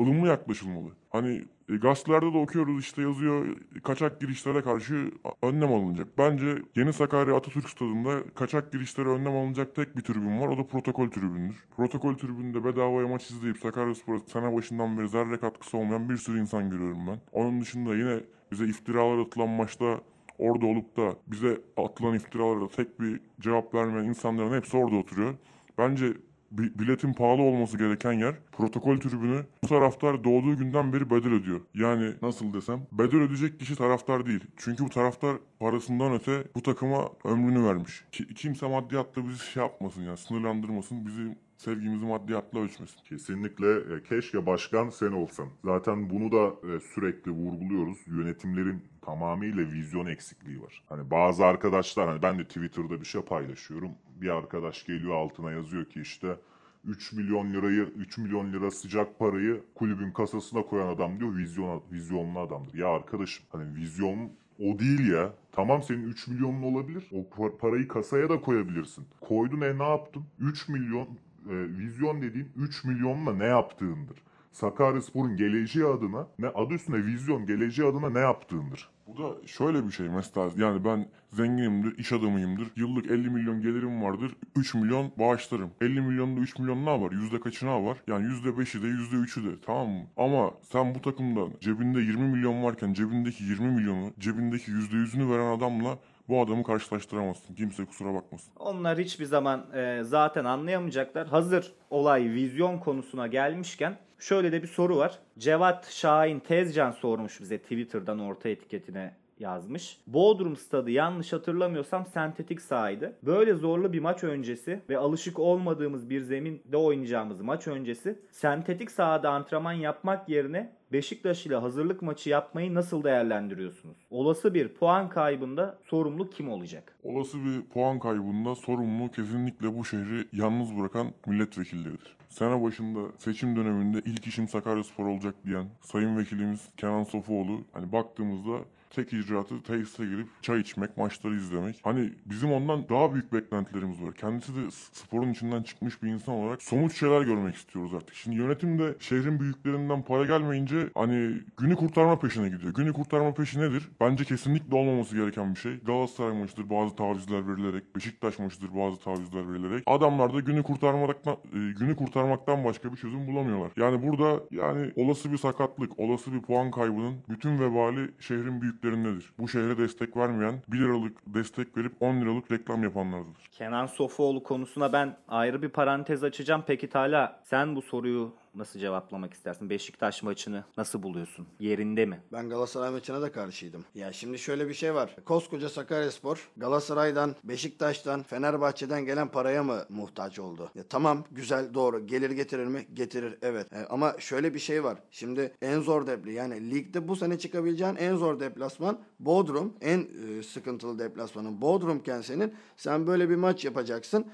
ılımlı 0.00 0.28
yaklaşılmalı. 0.28 0.88
Hani 1.10 1.44
e, 1.68 1.76
gazetelerde 1.76 2.32
de 2.32 2.38
okuyoruz 2.38 2.80
işte 2.80 3.02
yazıyor 3.02 3.56
kaçak 3.82 4.20
girişlere 4.20 4.62
karşı 4.62 5.10
önlem 5.42 5.72
alınacak. 5.72 6.18
Bence 6.18 6.62
Yeni 6.76 6.92
Sakarya 6.92 7.36
Atatürk 7.36 7.68
Stadı'nda 7.68 8.22
kaçak 8.34 8.72
girişlere 8.72 9.08
önlem 9.08 9.36
alınacak 9.36 9.74
tek 9.74 9.96
bir 9.96 10.02
tribün 10.02 10.40
var 10.40 10.48
o 10.48 10.58
da 10.58 10.66
protokol 10.66 11.10
tribündür. 11.10 11.64
Protokol 11.76 12.14
tribünde 12.14 12.64
bedavaya 12.64 13.08
maç 13.08 13.30
izleyip 13.30 13.58
Sakaryaspor'a 13.58 14.18
sene 14.18 14.54
başından 14.54 14.98
beri 14.98 15.08
zerre 15.08 15.38
katkısı 15.38 15.78
olmayan 15.78 16.08
bir 16.08 16.16
sürü 16.16 16.40
insan 16.40 16.70
görüyorum 16.70 17.06
ben. 17.06 17.20
Onun 17.32 17.60
dışında 17.60 17.94
yine 17.94 18.20
bize 18.52 18.64
iftiralar 18.64 19.18
atılan 19.18 19.48
maçta 19.48 20.00
orada 20.38 20.66
olup 20.66 20.96
da 20.96 21.16
bize 21.26 21.60
atılan 21.76 22.14
iftiralara 22.14 22.68
tek 22.68 23.00
bir 23.00 23.20
cevap 23.40 23.74
vermeyen 23.74 24.04
insanların 24.04 24.56
hepsi 24.56 24.76
orada 24.76 24.96
oturuyor. 24.96 25.34
Bence 25.78 26.12
biletin 26.52 27.12
pahalı 27.12 27.42
olması 27.42 27.78
gereken 27.78 28.12
yer 28.12 28.34
protokol 28.52 28.96
tribünü 29.00 29.42
bu 29.64 29.68
taraftar 29.68 30.24
doğduğu 30.24 30.56
günden 30.56 30.92
beri 30.92 31.10
bedel 31.10 31.32
ödüyor. 31.32 31.60
Yani 31.74 32.12
nasıl 32.22 32.52
desem 32.54 32.80
bedel 32.92 33.20
ödeyecek 33.20 33.60
kişi 33.60 33.76
taraftar 33.76 34.26
değil. 34.26 34.44
Çünkü 34.56 34.84
bu 34.84 34.88
taraftar 34.88 35.36
parasından 35.60 36.12
öte 36.12 36.44
bu 36.54 36.62
takıma 36.62 37.08
ömrünü 37.24 37.64
vermiş. 37.64 38.04
Ki- 38.12 38.34
kimse 38.34 38.68
maddiyatla 38.68 39.28
bizi 39.28 39.38
şey 39.38 39.62
yapmasın 39.62 40.02
yani 40.02 40.16
sınırlandırmasın. 40.16 41.06
Bizim 41.06 41.36
sevgimizi 41.62 42.04
maddiyatla 42.04 42.60
ölçmesin. 42.60 43.00
Kesinlikle 43.04 43.94
e, 43.94 44.02
keşke 44.02 44.46
başkan 44.46 44.88
sen 44.88 45.12
olsan. 45.12 45.48
Zaten 45.64 46.10
bunu 46.10 46.32
da 46.32 46.46
e, 46.46 46.80
sürekli 46.80 47.30
vurguluyoruz. 47.30 47.98
Yönetimlerin 48.06 48.82
tamamıyla 49.02 49.62
vizyon 49.72 50.06
eksikliği 50.06 50.62
var. 50.62 50.82
Hani 50.88 51.10
bazı 51.10 51.44
arkadaşlar 51.44 52.08
hani 52.08 52.22
ben 52.22 52.38
de 52.38 52.44
Twitter'da 52.44 53.00
bir 53.00 53.06
şey 53.06 53.22
paylaşıyorum. 53.22 53.90
Bir 54.20 54.28
arkadaş 54.28 54.86
geliyor 54.86 55.14
altına 55.14 55.52
yazıyor 55.52 55.84
ki 55.84 56.00
işte 56.00 56.36
3 56.84 57.12
milyon 57.12 57.52
lirayı 57.52 57.82
3 57.96 58.18
milyon 58.18 58.52
lira 58.52 58.70
sıcak 58.70 59.18
parayı 59.18 59.62
kulübün 59.74 60.12
kasasına 60.12 60.62
koyan 60.62 60.88
adam 60.88 61.20
diyor 61.20 61.36
vizyon 61.36 61.82
vizyonlu 61.92 62.38
adamdır. 62.38 62.74
Ya 62.74 62.88
arkadaşım 62.88 63.44
hani 63.52 63.74
vizyon 63.74 64.32
o 64.58 64.78
değil 64.78 65.12
ya. 65.12 65.34
Tamam 65.52 65.82
senin 65.82 66.04
3 66.04 66.28
milyonun 66.28 66.62
olabilir. 66.62 67.04
O 67.12 67.16
par- 67.36 67.56
parayı 67.56 67.88
kasaya 67.88 68.28
da 68.28 68.40
koyabilirsin. 68.40 69.06
Koydun 69.20 69.60
e 69.60 69.78
ne 69.78 69.88
yaptın? 69.88 70.24
3 70.40 70.68
milyon 70.68 71.08
e, 71.50 71.78
vizyon 71.78 72.22
dediğin 72.22 72.48
3 72.56 72.84
milyonla 72.84 73.32
ne 73.34 73.44
yaptığındır. 73.44 74.22
Sakaryaspor'un 74.52 75.36
geleceği 75.36 75.86
adına 75.86 76.28
ne 76.38 76.48
adı 76.48 76.74
üstünde 76.74 77.04
vizyon 77.06 77.46
geleceği 77.46 77.88
adına 77.88 78.10
ne 78.10 78.18
yaptığındır. 78.18 78.88
Bu 79.06 79.22
da 79.22 79.46
şöyle 79.46 79.86
bir 79.86 79.90
şey 79.90 80.08
mesela 80.08 80.50
yani 80.56 80.84
ben 80.84 81.08
zenginimdir, 81.30 81.98
iş 81.98 82.12
adamıyımdır. 82.12 82.68
Yıllık 82.76 83.10
50 83.10 83.30
milyon 83.30 83.62
gelirim 83.62 84.02
vardır. 84.02 84.36
3 84.56 84.74
milyon 84.74 85.12
bağışlarım. 85.18 85.70
50 85.80 86.00
milyonda 86.00 86.40
3 86.40 86.58
milyon 86.58 86.86
ne 86.86 87.00
var? 87.00 87.12
Yüzde 87.12 87.40
kaçına 87.40 87.84
var? 87.84 87.98
Yani 88.06 88.24
yüzde 88.24 88.48
5'i 88.48 88.82
de 88.82 88.86
yüzde 88.86 89.16
3'ü 89.16 89.44
de 89.44 89.60
tamam 89.66 89.88
mı? 89.88 90.02
Ama 90.16 90.50
sen 90.62 90.94
bu 90.94 91.02
takımda 91.02 91.60
cebinde 91.60 92.00
20 92.00 92.28
milyon 92.28 92.62
varken 92.62 92.92
cebindeki 92.92 93.44
20 93.44 93.70
milyonu 93.70 94.12
cebindeki 94.18 94.70
yüzde 94.70 94.96
yüzünü 94.96 95.30
veren 95.30 95.56
adamla 95.56 95.98
bu 96.28 96.40
adamı 96.40 96.62
karşılaştıramazsın. 96.64 97.54
Kimse 97.54 97.84
kusura 97.84 98.14
bakmasın. 98.14 98.52
Onlar 98.58 98.98
hiçbir 98.98 99.24
zaman 99.24 99.66
e, 99.74 100.00
zaten 100.02 100.44
anlayamayacaklar. 100.44 101.26
Hazır 101.26 101.72
olay 101.90 102.30
vizyon 102.30 102.78
konusuna 102.78 103.26
gelmişken 103.26 103.96
şöyle 104.18 104.52
de 104.52 104.62
bir 104.62 104.68
soru 104.68 104.96
var. 104.96 105.18
Cevat 105.38 105.90
Şahin 105.90 106.40
Tezcan 106.40 106.90
sormuş 106.90 107.40
bize 107.40 107.58
Twitter'dan 107.58 108.18
orta 108.18 108.48
etiketine 108.48 109.14
yazmış. 109.38 109.98
Bodrum 110.06 110.56
stadı 110.56 110.90
yanlış 110.90 111.32
hatırlamıyorsam 111.32 112.06
sentetik 112.06 112.60
sahaydı. 112.60 113.12
Böyle 113.22 113.54
zorlu 113.54 113.92
bir 113.92 114.00
maç 114.00 114.24
öncesi 114.24 114.80
ve 114.88 114.98
alışık 114.98 115.38
olmadığımız 115.38 116.10
bir 116.10 116.20
zeminde 116.20 116.76
oynayacağımız 116.76 117.40
maç 117.40 117.68
öncesi 117.68 118.18
sentetik 118.30 118.90
sahada 118.90 119.30
antrenman 119.30 119.72
yapmak 119.72 120.28
yerine 120.28 120.72
Beşiktaş 120.92 121.46
ile 121.46 121.56
hazırlık 121.56 122.02
maçı 122.02 122.30
yapmayı 122.30 122.74
nasıl 122.74 123.04
değerlendiriyorsunuz? 123.04 123.96
Olası 124.10 124.54
bir 124.54 124.68
puan 124.68 125.08
kaybında 125.08 125.78
sorumlu 125.84 126.30
kim 126.30 126.48
olacak? 126.50 126.96
Olası 127.02 127.38
bir 127.44 127.62
puan 127.62 127.98
kaybında 127.98 128.54
sorumlu 128.54 129.10
kesinlikle 129.10 129.78
bu 129.78 129.84
şehri 129.84 130.26
yalnız 130.32 130.78
bırakan 130.78 131.06
milletvekilleridir. 131.26 132.16
Sene 132.28 132.62
başında 132.62 133.00
seçim 133.18 133.56
döneminde 133.56 133.98
ilk 134.04 134.26
işim 134.26 134.48
Sakaryaspor 134.48 135.06
olacak 135.06 135.34
diyen 135.46 135.66
Sayın 135.80 136.18
Vekilimiz 136.18 136.68
Kenan 136.76 137.04
Sofuoğlu 137.04 137.60
hani 137.72 137.92
baktığımızda 137.92 138.58
tek 138.92 139.12
icraatı 139.12 139.62
tesise 139.62 140.04
girip 140.04 140.28
çay 140.42 140.60
içmek, 140.60 140.96
maçları 140.96 141.34
izlemek. 141.34 141.80
Hani 141.82 142.12
bizim 142.26 142.52
ondan 142.52 142.88
daha 142.88 143.14
büyük 143.14 143.32
beklentilerimiz 143.32 144.02
var. 144.02 144.14
Kendisi 144.14 144.56
de 144.56 144.60
sporun 144.70 145.32
içinden 145.32 145.62
çıkmış 145.62 146.02
bir 146.02 146.08
insan 146.08 146.34
olarak 146.34 146.62
somut 146.62 146.92
şeyler 146.92 147.22
görmek 147.22 147.54
istiyoruz 147.54 147.94
artık. 147.94 148.14
Şimdi 148.14 148.36
yönetim 148.36 148.78
de 148.78 148.94
şehrin 148.98 149.40
büyüklerinden 149.40 150.02
para 150.02 150.24
gelmeyince 150.24 150.88
hani 150.94 151.40
günü 151.56 151.76
kurtarma 151.76 152.18
peşine 152.18 152.48
gidiyor. 152.48 152.74
Günü 152.74 152.92
kurtarma 152.92 153.34
peşi 153.34 153.60
nedir? 153.60 153.88
Bence 154.00 154.24
kesinlikle 154.24 154.76
olmaması 154.76 155.16
gereken 155.16 155.54
bir 155.54 155.60
şey. 155.60 155.76
Galatasaray 155.76 156.38
maçıdır 156.38 156.70
bazı 156.70 156.96
tavizler 156.96 157.48
verilerek, 157.48 157.96
Beşiktaş 157.96 158.38
maçıdır 158.38 158.74
bazı 158.74 159.00
tavizler 159.00 159.52
verilerek. 159.52 159.82
Adamlar 159.86 160.34
da 160.34 160.40
günü 160.40 160.62
kurtarmaktan 160.62 161.34
e, 161.34 161.58
günü 161.78 161.96
kurtarmaktan 161.96 162.64
başka 162.64 162.92
bir 162.92 162.96
çözüm 162.96 163.26
bulamıyorlar. 163.26 163.72
Yani 163.76 164.08
burada 164.08 164.42
yani 164.50 164.92
olası 164.96 165.32
bir 165.32 165.38
sakatlık, 165.38 165.98
olası 165.98 166.32
bir 166.32 166.42
puan 166.42 166.70
kaybının 166.70 167.14
bütün 167.28 167.60
vebali 167.60 168.10
şehrin 168.20 168.60
büyükleri 168.60 168.81
büyüklerindedir. 168.82 169.32
Bu 169.38 169.48
şehre 169.48 169.78
destek 169.78 170.16
vermeyen 170.16 170.62
1 170.68 170.78
liralık 170.78 171.16
destek 171.26 171.76
verip 171.76 171.92
10 172.00 172.20
liralık 172.20 172.50
reklam 172.52 172.82
yapanlardır. 172.82 173.48
Kenan 173.50 173.86
Sofuoğlu 173.86 174.42
konusuna 174.42 174.92
ben 174.92 175.16
ayrı 175.28 175.62
bir 175.62 175.68
parantez 175.68 176.24
açacağım. 176.24 176.64
Peki 176.66 176.88
Tala 176.88 177.40
sen 177.44 177.76
bu 177.76 177.82
soruyu 177.82 178.34
nasıl 178.54 178.80
cevaplamak 178.80 179.34
istersin? 179.34 179.70
Beşiktaş 179.70 180.22
maçını 180.22 180.64
nasıl 180.76 181.02
buluyorsun? 181.02 181.46
Yerinde 181.60 182.06
mi? 182.06 182.20
Ben 182.32 182.48
Galatasaray 182.48 182.90
maçına 182.90 183.22
da 183.22 183.32
karşıydım. 183.32 183.84
Ya 183.94 184.12
şimdi 184.12 184.38
şöyle 184.38 184.68
bir 184.68 184.74
şey 184.74 184.94
var. 184.94 185.16
Koskoca 185.24 185.68
Sakaryaspor 185.68 186.50
Galatasaray'dan, 186.56 187.36
Beşiktaş'tan, 187.44 188.22
Fenerbahçe'den 188.22 189.04
gelen 189.04 189.28
paraya 189.28 189.62
mı 189.62 189.84
muhtaç 189.88 190.38
oldu? 190.38 190.70
Ya 190.74 190.82
tamam 190.88 191.24
güzel 191.30 191.74
doğru. 191.74 192.06
Gelir 192.06 192.30
getirir 192.30 192.66
mi? 192.66 192.86
Getirir 192.94 193.38
evet. 193.42 193.72
E, 193.72 193.86
ama 193.90 194.14
şöyle 194.18 194.54
bir 194.54 194.58
şey 194.58 194.84
var. 194.84 194.98
Şimdi 195.10 195.54
en 195.62 195.80
zor 195.80 196.06
depli 196.06 196.32
yani 196.32 196.70
ligde 196.70 197.08
bu 197.08 197.16
sene 197.16 197.38
çıkabileceğin 197.38 197.96
en 197.96 198.16
zor 198.16 198.40
deplasman 198.40 198.98
Bodrum. 199.20 199.74
En 199.80 199.98
e, 200.38 200.42
sıkıntılı 200.42 200.98
deplasmanın 200.98 201.60
Bodrumken 201.60 202.20
senin 202.20 202.54
sen 202.76 203.06
böyle 203.06 203.30
bir 203.30 203.36
maç 203.36 203.64
yapacaksın. 203.64 204.26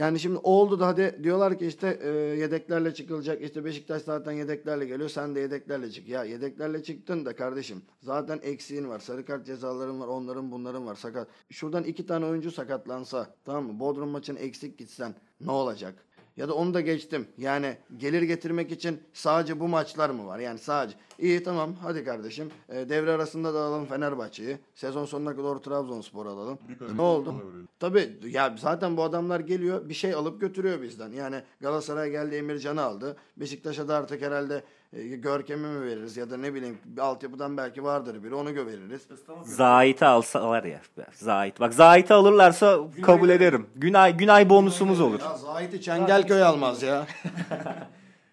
Yani 0.00 0.20
şimdi 0.20 0.38
oldu 0.42 0.80
da 0.80 0.86
hadi 0.86 1.20
diyorlar 1.22 1.58
ki 1.58 1.66
işte 1.66 1.98
e, 2.02 2.08
yedeklerle 2.10 2.94
çıkılacak. 2.94 3.42
İşte 3.42 3.64
Beşiktaş 3.64 4.02
zaten 4.02 4.32
yedeklerle 4.32 4.86
geliyor. 4.86 5.08
Sen 5.08 5.34
de 5.34 5.40
yedeklerle 5.40 5.90
çık. 5.90 6.08
Ya 6.08 6.24
yedeklerle 6.24 6.82
çıktın 6.82 7.24
da 7.26 7.36
kardeşim. 7.36 7.82
Zaten 8.02 8.40
eksiğin 8.42 8.88
var. 8.88 8.98
Sarı 8.98 9.24
kart 9.24 9.46
cezaların 9.46 10.00
var. 10.00 10.06
Onların 10.08 10.52
bunların 10.52 10.86
var. 10.86 10.94
Sakat. 10.94 11.28
Şuradan 11.50 11.84
iki 11.84 12.06
tane 12.06 12.26
oyuncu 12.26 12.50
sakatlansa 12.50 13.34
tamam 13.44 13.64
mı? 13.64 13.80
Bodrum 13.80 14.08
maçını 14.08 14.38
eksik 14.38 14.78
gitsen 14.78 15.14
ne 15.40 15.50
olacak? 15.50 15.94
Ya 16.36 16.48
da 16.48 16.54
onu 16.54 16.74
da 16.74 16.80
geçtim. 16.80 17.28
Yani 17.38 17.76
gelir 17.96 18.22
getirmek 18.22 18.72
için 18.72 19.00
sadece 19.12 19.60
bu 19.60 19.68
maçlar 19.68 20.10
mı 20.10 20.26
var? 20.26 20.38
Yani 20.38 20.58
sadece. 20.58 20.96
İyi 21.18 21.42
tamam 21.42 21.74
hadi 21.82 22.04
kardeşim. 22.04 22.50
E, 22.68 22.88
devre 22.88 23.12
arasında 23.12 23.54
da 23.54 23.58
alalım 23.60 23.86
Fenerbahçe'yi. 23.86 24.58
Sezon 24.74 25.04
sonuna 25.04 25.36
kadar 25.36 25.56
Trabzonspor 25.56 26.26
alalım. 26.26 26.58
Birkaç 26.68 26.90
Ne 26.92 27.02
oldu? 27.02 27.34
Tabii 27.78 28.18
ya 28.24 28.54
zaten 28.58 28.96
bu 28.96 29.02
adamlar 29.02 29.40
geliyor 29.40 29.88
bir 29.88 29.94
şey 29.94 30.14
alıp 30.14 30.40
götürüyor 30.40 30.82
bizden. 30.82 31.12
Yani 31.12 31.42
Galatasaray 31.60 32.10
geldi 32.10 32.34
Emircan'ı 32.34 32.82
aldı. 32.82 33.16
Beşiktaş'a 33.36 33.88
da 33.88 33.96
artık 33.96 34.22
herhalde 34.22 34.64
e, 34.92 35.02
Görkem'i 35.02 35.66
mi 35.66 35.86
veririz 35.86 36.16
ya 36.16 36.30
da 36.30 36.36
ne 36.36 36.54
bileyim 36.54 36.78
bir 36.84 37.00
altyapıdan 37.00 37.56
belki 37.56 37.84
vardır 37.84 38.24
biri 38.24 38.34
onu 38.34 38.48
veririz. 38.66 39.08
Zahit'i 39.44 40.06
alsalar 40.06 40.64
ya. 40.64 40.80
Zahit. 41.12 41.60
Bak 41.60 41.74
Zahit'i 41.74 42.14
alırlarsa 42.14 42.78
kabul 43.02 43.28
ederim. 43.28 43.66
Günay 43.76 44.16
Günay 44.16 44.50
bonusumuz 44.50 45.00
olur. 45.00 45.20
Ya 45.20 45.36
Zahit'i 45.36 45.80
Çengelköy 45.80 46.42
almaz 46.42 46.82
ya. 46.82 47.06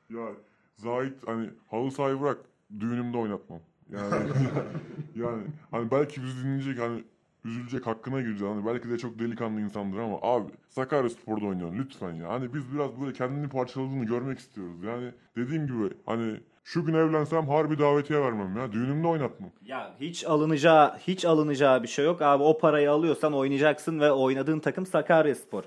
Ya 0.10 0.28
Zahit 0.78 1.14
hani 1.26 1.50
halı 1.72 1.92
sahayı 1.92 2.22
bırak 2.22 2.38
düğünümde 2.80 3.18
oynatmam. 3.18 3.60
Yani 3.92 4.14
yani 5.16 5.44
hani 5.72 5.92
belki 5.92 6.24
bizi 6.24 6.44
dinleyecek 6.44 6.80
hani 6.80 7.04
üzülecek 7.48 7.88
hakkına 7.88 8.22
gireceğiz. 8.22 8.56
Hani 8.56 8.66
belki 8.66 8.90
de 8.90 8.98
çok 8.98 9.20
delikanlı 9.20 9.62
insandır 9.62 9.98
ama 9.98 10.20
abi 10.22 10.52
Sakaryaspor'da 10.70 11.46
oynuyorsun 11.46 11.78
lütfen 11.78 12.14
ya. 12.14 12.30
Hani 12.30 12.54
biz 12.54 12.74
biraz 12.74 13.02
böyle 13.02 13.14
kendini 13.14 13.50
parçaladığını 13.50 14.06
görmek 14.06 14.40
istiyoruz. 14.40 14.84
Yani 14.84 15.12
dediğim 15.36 15.68
gibi 15.68 15.90
hani 16.06 16.40
şu 16.64 16.86
gün 16.86 16.94
evlensem 16.94 17.48
harbi 17.48 17.80
davetiye 17.80 18.22
vermem 18.22 18.58
ya. 18.58 18.72
Düğünümde 18.72 19.08
oynatmam. 19.08 19.50
Ya 19.66 19.96
hiç 20.00 20.26
alınacağı 20.26 20.98
hiç 20.98 21.26
alınacağı 21.26 21.84
bir 21.84 21.88
şey 21.88 22.06
yok 22.06 22.22
abi. 22.22 22.44
O 22.44 22.58
parayı 22.58 22.92
alıyorsan 22.92 23.34
oynayacaksın 23.34 24.00
ve 24.00 24.12
oynadığın 24.12 24.60
takım 24.60 24.86
Sakaryaspor. 24.86 25.64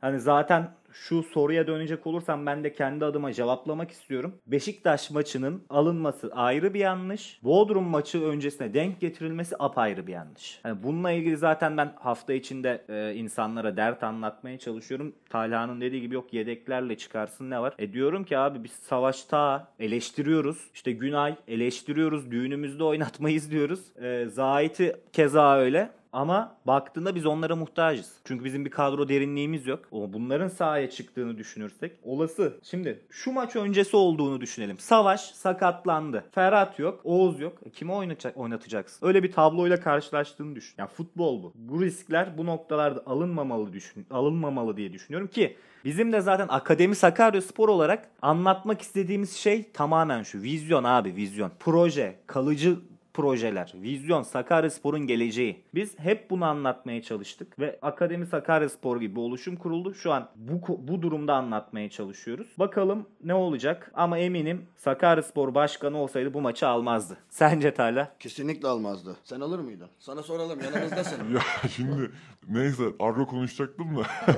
Hani 0.00 0.20
zaten 0.20 0.70
şu 0.92 1.22
soruya 1.22 1.66
dönecek 1.66 2.06
olursam 2.06 2.46
ben 2.46 2.64
de 2.64 2.72
kendi 2.72 3.04
adıma 3.04 3.32
cevaplamak 3.32 3.90
istiyorum. 3.90 4.34
Beşiktaş 4.46 5.10
maçının 5.10 5.62
alınması 5.70 6.30
ayrı 6.34 6.74
bir 6.74 6.80
yanlış. 6.80 7.40
Bodrum 7.42 7.84
maçı 7.84 8.22
öncesine 8.22 8.74
denk 8.74 9.00
getirilmesi 9.00 9.56
apayrı 9.58 10.06
bir 10.06 10.12
yanlış. 10.12 10.60
Hani 10.62 10.82
bununla 10.82 11.10
ilgili 11.10 11.36
zaten 11.36 11.76
ben 11.76 11.92
hafta 11.96 12.32
içinde 12.32 12.84
e, 12.88 13.14
insanlara 13.14 13.76
dert 13.76 14.02
anlatmaya 14.02 14.58
çalışıyorum. 14.58 15.14
Talha'nın 15.30 15.80
dediği 15.80 16.00
gibi 16.00 16.14
yok 16.14 16.32
yedeklerle 16.34 16.96
çıkarsın 16.96 17.50
ne 17.50 17.60
var? 17.60 17.74
E 17.78 17.92
diyorum 17.92 18.24
ki 18.24 18.38
abi 18.38 18.64
biz 18.64 18.72
savaşta 18.72 19.68
eleştiriyoruz. 19.78 20.70
İşte 20.74 20.92
Günay 20.92 21.34
eleştiriyoruz. 21.48 22.30
Düğünümüzde 22.30 22.84
oynatmayız 22.84 23.50
diyoruz. 23.50 23.80
E, 24.02 24.26
Zahit'i 24.28 24.96
keza 25.12 25.56
öyle. 25.56 25.90
Ama 26.12 26.56
baktığında 26.66 27.14
biz 27.14 27.26
onlara 27.26 27.56
muhtacız. 27.56 28.12
Çünkü 28.24 28.44
bizim 28.44 28.64
bir 28.64 28.70
kadro 28.70 29.08
derinliğimiz 29.08 29.66
yok. 29.66 29.80
O 29.90 30.12
bunların 30.12 30.48
sahaya 30.48 30.90
çıktığını 30.90 31.38
düşünürsek 31.38 31.92
olası. 32.02 32.58
Şimdi 32.62 33.06
şu 33.10 33.32
maç 33.32 33.56
öncesi 33.56 33.96
olduğunu 33.96 34.40
düşünelim. 34.40 34.78
Savaş 34.78 35.20
sakatlandı. 35.20 36.24
Ferhat 36.32 36.78
yok, 36.78 37.00
Oğuz 37.04 37.40
yok. 37.40 37.58
E, 37.66 37.70
kimi 37.70 37.92
oynatacak, 37.92 38.36
oynatacaksın? 38.36 39.06
Öyle 39.06 39.22
bir 39.22 39.32
tabloyla 39.32 39.80
karşılaştığını 39.80 40.56
düşün. 40.56 40.74
Yani 40.78 40.88
futbol 40.88 41.42
bu. 41.42 41.52
Bu 41.54 41.82
riskler 41.82 42.38
bu 42.38 42.46
noktalarda 42.46 43.02
alınmamalı 43.06 43.72
düşün, 43.72 44.06
alınmamalı 44.10 44.76
diye 44.76 44.92
düşünüyorum 44.92 45.28
ki 45.28 45.56
Bizim 45.84 46.12
de 46.12 46.20
zaten 46.20 46.46
Akademi 46.48 46.94
Sakarya 46.94 47.42
Spor 47.42 47.68
olarak 47.68 48.10
anlatmak 48.22 48.82
istediğimiz 48.82 49.36
şey 49.36 49.72
tamamen 49.72 50.22
şu. 50.22 50.42
Vizyon 50.42 50.84
abi 50.84 51.16
vizyon. 51.16 51.50
Proje, 51.60 52.18
kalıcı 52.26 52.76
projeler, 53.14 53.72
vizyon, 53.74 54.22
Sakaryaspor'un 54.22 55.06
geleceği. 55.06 55.64
Biz 55.74 55.98
hep 55.98 56.30
bunu 56.30 56.44
anlatmaya 56.44 57.02
çalıştık 57.02 57.58
ve 57.58 57.78
Akademi 57.82 58.26
Sakaryaspor 58.26 59.00
gibi 59.00 59.20
oluşum 59.20 59.56
kuruldu. 59.56 59.94
Şu 59.94 60.12
an 60.12 60.28
bu 60.36 60.60
bu 60.78 61.02
durumda 61.02 61.34
anlatmaya 61.34 61.90
çalışıyoruz. 61.90 62.54
Bakalım 62.58 63.06
ne 63.24 63.34
olacak 63.34 63.90
ama 63.94 64.18
eminim 64.18 64.66
Sakaryaspor 64.76 65.54
başkanı 65.54 65.96
olsaydı 65.98 66.34
bu 66.34 66.40
maçı 66.40 66.66
almazdı. 66.68 67.16
Sence 67.30 67.74
Tala? 67.74 68.16
Kesinlikle 68.20 68.68
almazdı. 68.68 69.16
Sen 69.24 69.40
alır 69.40 69.58
mıydın? 69.58 69.88
Sana 69.98 70.22
soralım 70.22 70.60
yanımızdasın. 70.60 71.22
Ya 71.32 71.68
şimdi 71.70 72.10
neyse 72.48 72.82
argo 73.00 73.26
konuşacaktım 73.26 73.96
da. 73.96 74.02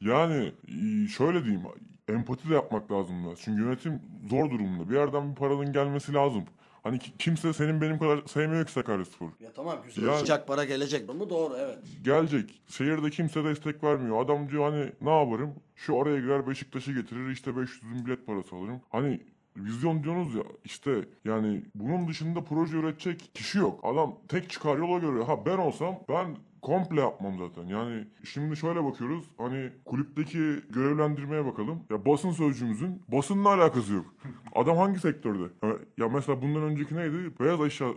yani 0.00 0.52
e, 0.68 1.08
şöyle 1.08 1.44
diyeyim. 1.44 1.62
Empati 2.08 2.50
de 2.50 2.54
yapmak 2.54 2.92
lazım 2.92 3.26
da. 3.26 3.36
Çünkü 3.36 3.62
yönetim 3.62 4.02
zor 4.30 4.50
durumda. 4.50 4.90
Bir 4.90 4.94
yerden 4.94 5.30
bir 5.30 5.34
paranın 5.34 5.72
gelmesi 5.72 6.14
lazım. 6.14 6.44
Hani 6.82 6.98
ki- 6.98 7.12
kimse 7.18 7.52
senin 7.52 7.80
benim 7.80 7.98
kadar 7.98 8.20
sevmiyor 8.26 8.66
ki 8.66 8.72
Sakaryaspor. 8.72 9.28
ya 9.40 9.52
tamam 9.52 9.78
güzel. 9.86 10.06
Yani- 10.06 10.18
Sıcak 10.18 10.46
para 10.46 10.64
gelecek. 10.64 11.08
Bu 11.08 11.30
doğru 11.30 11.54
evet. 11.58 11.78
Gelecek. 12.04 12.62
Şehirde 12.68 13.10
kimse 13.10 13.44
destek 13.44 13.84
vermiyor. 13.84 14.24
Adam 14.24 14.48
diyor 14.48 14.64
hani 14.72 14.92
ne 15.00 15.18
yaparım? 15.20 15.54
Şu 15.76 16.02
araya 16.02 16.20
girer 16.20 16.46
Beşiktaş'ı 16.46 16.92
getirir 16.92 17.30
işte 17.30 17.56
500 17.56 17.82
bin 17.94 18.06
bilet 18.06 18.26
parası 18.26 18.56
alırım. 18.56 18.80
Hani 18.90 19.20
vizyon 19.56 20.04
diyorsunuz 20.04 20.34
ya 20.34 20.42
işte 20.64 21.04
yani 21.24 21.62
bunun 21.74 22.08
dışında 22.08 22.44
proje 22.44 22.76
üretecek 22.76 23.30
kişi 23.34 23.58
yok. 23.58 23.80
Adam 23.82 24.18
tek 24.28 24.50
çıkar 24.50 24.76
yola 24.78 24.98
göre. 24.98 25.24
Ha 25.24 25.46
ben 25.46 25.58
olsam 25.58 25.94
ben 26.08 26.36
komple 26.62 27.00
yapmam 27.00 27.38
zaten. 27.38 27.66
Yani 27.68 28.04
şimdi 28.24 28.56
şöyle 28.56 28.84
bakıyoruz. 28.84 29.24
Hani 29.38 29.70
kulüpteki 29.84 30.38
görevlendirmeye 30.70 31.44
bakalım. 31.46 31.80
Ya 31.90 32.06
basın 32.06 32.30
sözcümüzün 32.30 33.02
basınla 33.08 33.48
alakası 33.54 33.92
yok. 33.94 34.14
Adam 34.54 34.76
hangi 34.76 34.98
sektörde? 34.98 35.42
Ya- 35.62 35.76
Ya 35.98 36.08
mesela 36.08 36.42
bundan 36.42 36.62
önceki 36.62 36.96
neydi? 36.96 37.16
Beyaz 37.40 37.60
eşya 37.60 37.88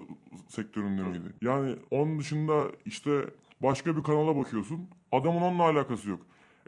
sektöründe 0.47 1.01
miydi? 1.03 1.19
Yani 1.41 1.75
onun 1.91 2.19
dışında 2.19 2.63
işte 2.85 3.25
başka 3.63 3.97
bir 3.97 4.03
kanala 4.03 4.35
bakıyorsun. 4.37 4.87
Adamın 5.11 5.41
onunla 5.41 5.63
alakası 5.63 6.09
yok. 6.09 6.19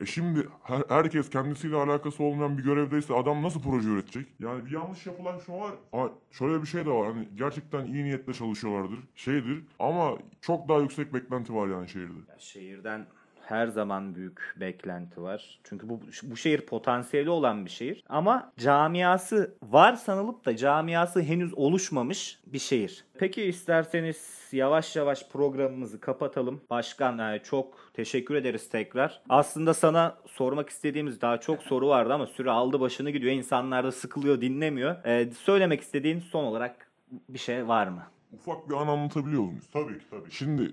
E 0.01 0.05
şimdi 0.05 0.47
her- 0.63 0.83
herkes 0.89 1.29
kendisiyle 1.29 1.75
alakası 1.75 2.23
olmayan 2.23 2.57
bir 2.57 2.63
görevdeyse 2.63 3.13
adam 3.13 3.43
nasıl 3.43 3.61
proje 3.61 3.89
üretecek? 3.89 4.27
Yani 4.39 4.65
bir 4.65 4.71
yanlış 4.71 5.05
yapılan 5.05 5.39
şu 5.39 5.53
var. 5.53 5.71
Ha, 5.91 6.09
şöyle 6.31 6.61
bir 6.61 6.67
şey 6.67 6.85
de 6.85 6.89
var. 6.89 7.13
Hani 7.13 7.27
gerçekten 7.35 7.85
iyi 7.85 8.03
niyetle 8.03 8.33
çalışıyorlardır. 8.33 8.99
Şeydir. 9.15 9.63
Ama 9.79 10.17
çok 10.41 10.69
daha 10.69 10.79
yüksek 10.79 11.13
beklenti 11.13 11.55
var 11.55 11.67
yani 11.67 11.89
şehirde. 11.89 12.19
Ya 12.29 12.39
şehirden 12.39 13.05
her 13.45 13.67
zaman 13.67 14.15
büyük 14.15 14.55
beklenti 14.59 15.21
var. 15.21 15.59
Çünkü 15.63 15.89
bu 15.89 15.99
bu 16.23 16.37
şehir 16.37 16.61
potansiyeli 16.61 17.29
olan 17.29 17.65
bir 17.65 17.69
şehir 17.69 18.03
ama 18.09 18.51
camiası 18.57 19.57
var 19.63 19.93
sanılıp 19.93 20.45
da 20.45 20.57
camiası 20.57 21.21
henüz 21.21 21.53
oluşmamış 21.53 22.39
bir 22.47 22.59
şehir. 22.59 23.05
Peki 23.19 23.43
isterseniz 23.43 24.49
yavaş 24.51 24.95
yavaş 24.95 25.29
programımızı 25.29 25.99
kapatalım. 25.99 26.61
Başkan 26.69 27.19
e, 27.19 27.39
çok 27.43 27.89
teşekkür 27.93 28.35
ederiz 28.35 28.69
tekrar. 28.69 29.21
Aslında 29.29 29.73
sana 29.73 30.17
sormak 30.27 30.69
istediğimiz 30.69 31.21
daha 31.21 31.39
çok 31.39 31.63
soru 31.63 31.87
vardı 31.87 32.13
ama 32.13 32.27
süre 32.27 32.51
aldı 32.51 32.79
başını 32.79 33.09
gidiyor. 33.09 33.33
İnsanlar 33.33 33.83
da 33.83 33.91
sıkılıyor, 33.91 34.41
dinlemiyor. 34.41 35.05
E, 35.05 35.31
söylemek 35.31 35.81
istediğin 35.81 36.19
son 36.19 36.43
olarak 36.43 36.91
bir 37.29 37.39
şey 37.39 37.67
var 37.67 37.87
mı? 37.87 38.03
Ufak 38.33 38.69
bir 38.69 38.75
an 38.75 38.87
anlatabiliyor 38.87 39.43
muyuz? 39.43 39.69
Tabii 39.73 39.99
ki 39.99 40.05
tabii. 40.09 40.31
Şimdi 40.31 40.71